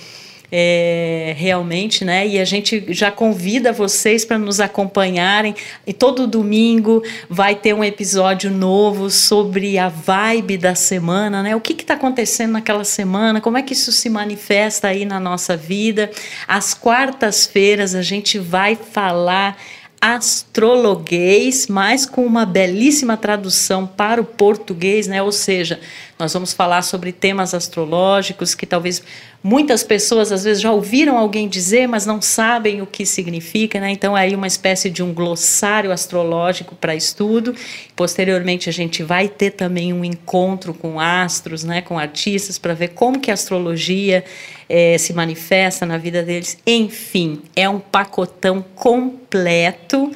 é, 0.52 1.34
realmente, 1.38 2.04
né? 2.04 2.28
E 2.28 2.40
a 2.40 2.46
gente 2.46 2.86
já 2.90 3.12
convida 3.12 3.72
vocês 3.72 4.26
para 4.26 4.38
nos 4.38 4.60
acompanharem. 4.60 5.56
E 5.86 5.94
todo 5.94 6.28
domingo 6.28 7.04
vai 7.30 7.56
ter 7.56 7.74
um 7.74 7.84
episódio 7.84 8.50
novo 8.50 9.10
sobre 9.10 9.78
a 9.78 9.90
vibe 9.90 10.58
da 10.58 10.76
semana, 10.76 11.44
né? 11.44 11.56
O 11.56 11.62
que 11.62 11.74
está 11.74 11.94
acontecendo 11.94 12.54
naquela 12.54 12.84
semana? 12.84 13.42
Como 13.42 13.58
é 13.58 13.62
que 13.62 13.74
isso 13.74 13.92
se 13.92 14.10
manifesta 14.10 14.88
aí 14.88 15.06
na 15.06 15.20
nossa 15.20 15.56
vida? 15.56 16.10
Às 16.48 16.74
quartas-feiras 16.74 17.94
a 17.96 18.02
gente 18.02 18.40
vai 18.40 18.76
falar 18.76 19.58
astrologuês, 20.02 21.68
mas 21.68 22.06
com 22.06 22.26
uma 22.26 22.46
belíssima 22.46 23.18
tradução 23.18 23.86
para 23.86 24.22
o 24.22 24.26
português, 24.26 25.08
né? 25.08 25.22
Ou 25.22 25.32
seja, 25.32 25.80
Nós 26.20 26.34
vamos 26.34 26.52
falar 26.52 26.82
sobre 26.82 27.14
temas 27.14 27.54
astrológicos 27.54 28.54
que 28.54 28.66
talvez 28.66 29.02
muitas 29.42 29.84
pessoas 29.84 30.34
às 30.34 30.44
vezes 30.44 30.62
já 30.62 30.70
ouviram 30.70 31.18
alguém 31.18 31.48
dizer, 31.48 31.88
mas 31.88 32.06
não 32.06 32.22
sabem 32.22 32.82
o 32.82 32.86
que 32.86 33.06
significa, 33.06 33.80
né? 33.80 33.90
Então 33.90 34.14
aí 34.18 34.36
uma 34.36 34.46
espécie 34.46 34.90
de 34.90 35.02
um 35.02 35.14
glossário 35.14 35.94
astrológico 35.94 36.76
para 36.76 36.94
estudo. 36.94 37.56
Posteriormente 37.96 38.68
a 38.68 38.74
gente 38.74 39.02
vai 39.02 39.30
ter 39.30 39.52
também 39.52 39.94
um 39.94 40.04
encontro 40.04 40.74
com 40.74 41.00
astros, 41.00 41.64
né, 41.64 41.82
com 41.82 41.98
artistas 41.98 42.58
para 42.58 42.74
ver 42.74 42.90
como 42.90 43.22
que 43.22 43.32
a 43.32 43.34
astrologia 43.34 44.26
é, 44.70 44.98
se 44.98 45.12
manifesta 45.12 45.86
na 45.86 45.98
vida 45.98 46.22
deles. 46.22 46.58
Enfim, 46.66 47.42
é 47.56 47.68
um 47.68 47.80
pacotão 47.80 48.64
completo 48.76 50.12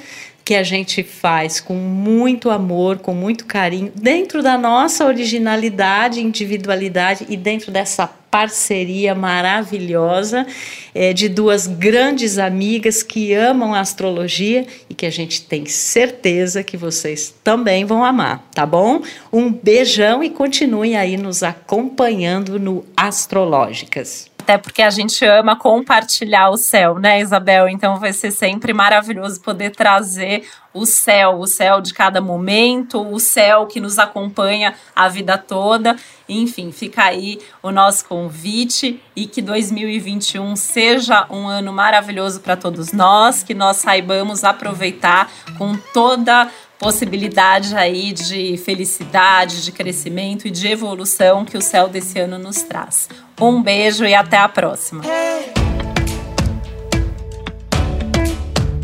que 0.45 0.56
a 0.56 0.64
gente 0.64 1.04
faz 1.04 1.62
com 1.62 1.74
muito 1.74 2.49
amor, 2.49 2.97
com 2.97 3.14
muito 3.14 3.45
carinho, 3.45 3.91
dentro 3.95 4.43
da 4.43 4.58
nossa 4.58 5.06
originalidade, 5.06 6.20
individualidade 6.20 7.26
e 7.30 7.38
dentro 7.38 7.72
dessa 7.72 8.06
parceria 8.06 9.14
maravilhosa 9.14 10.45
é, 10.93 11.14
de 11.14 11.30
duas 11.30 11.68
grandes 11.68 12.39
amigas 12.39 13.04
que 13.04 13.32
amam 13.32 13.74
a 13.74 13.80
astrologia 13.80 14.66
e 14.89 14.93
que 14.93 15.06
a 15.06 15.10
gente 15.12 15.43
tem 15.43 15.66
certeza 15.68 16.64
que 16.64 16.76
vocês 16.76 17.34
também 17.43 17.86
vão 17.86 18.04
amar, 18.04 18.49
tá 18.54 18.66
bom? 18.66 19.01
Um 19.32 19.51
beijão 19.51 20.24
e 20.24 20.30
continuem 20.30 20.97
aí 20.97 21.16
nos 21.16 21.43
acompanhando 21.43 22.60
no 22.60 22.84
Astrológicas. 22.97 24.32
Até 24.44 24.58
porque 24.58 24.82
a 24.82 24.89
gente 24.89 25.24
ama 25.24 25.56
compartilhar 25.56 26.50
o 26.50 26.58
céu, 26.58 27.00
né, 27.00 27.22
Isabel? 27.22 27.70
Então 27.70 27.98
vai 27.98 28.12
ser 28.12 28.30
sempre 28.30 28.74
maravilhoso 28.74 29.39
poder 29.39 29.74
trazer 29.74 30.46
o 30.74 30.86
céu, 30.86 31.39
o 31.39 31.48
céu 31.48 31.80
de 31.80 31.94
cada 31.94 32.20
momento, 32.20 33.02
o 33.02 33.22
céu 33.22 33.68
que 33.68 33.80
nos 33.80 33.98
acompanha 33.98 34.74
a 34.94 35.08
vida 35.08 35.38
toda. 35.38 35.96
Enfim, 36.28 36.74
fica 36.74 37.06
aí 37.06 37.39
o 37.62 37.72
nosso 37.72 38.04
convite 38.04 39.02
e 39.16 39.28
que 39.28 39.41
2021 39.41 40.58
seja 40.58 41.26
um 41.30 41.48
ano 41.48 41.72
maravilhoso 41.72 42.41
para 42.41 42.58
todos 42.58 42.91
nós, 42.91 43.44
que 43.44 43.54
nós 43.54 43.78
saibamos 43.78 44.44
aproveitar 44.44 45.32
com 45.58 45.78
toda 45.94 46.50
possibilidade 46.84 47.73
aí 47.77 48.11
de 48.11 48.57
felicidade, 48.57 49.63
de 49.63 49.71
crescimento 49.71 50.49
e 50.49 50.51
de 50.51 50.67
evolução 50.67 51.45
que 51.45 51.57
o 51.57 51.61
céu 51.61 51.88
desse 51.88 52.19
ano 52.19 52.38
nos 52.38 52.61
traz. 52.61 53.07
Um 53.39 53.63
beijo 53.63 54.03
e 54.03 54.13
até 54.13 54.36
a 54.36 54.49
próxima. 54.49 55.01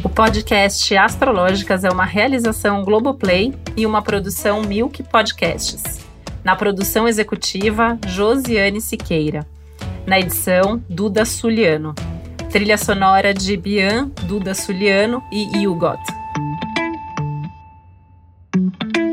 O 0.01 0.07
podcast 0.07 0.95
Astrológicas 0.95 1.83
é 1.83 1.89
uma 1.89 2.05
realização 2.05 2.85
Globoplay 2.85 3.53
e 3.75 3.85
uma 3.85 4.01
produção 4.01 4.61
Milk 4.61 5.03
Podcasts. 5.03 5.99
Na 6.41 6.55
produção 6.55 7.05
executiva, 7.05 7.99
Josiane 8.07 8.79
Siqueira. 8.79 9.45
Na 10.07 10.17
edição, 10.17 10.81
Duda 10.89 11.25
Suliano. 11.25 11.93
Trilha 12.49 12.77
sonora 12.77 13.33
de 13.33 13.57
Bian, 13.57 14.09
Duda 14.23 14.55
Suliano 14.55 15.21
e 15.33 15.67
Hugot. 15.67 15.99
Thank 18.53 18.97
you. 18.97 19.09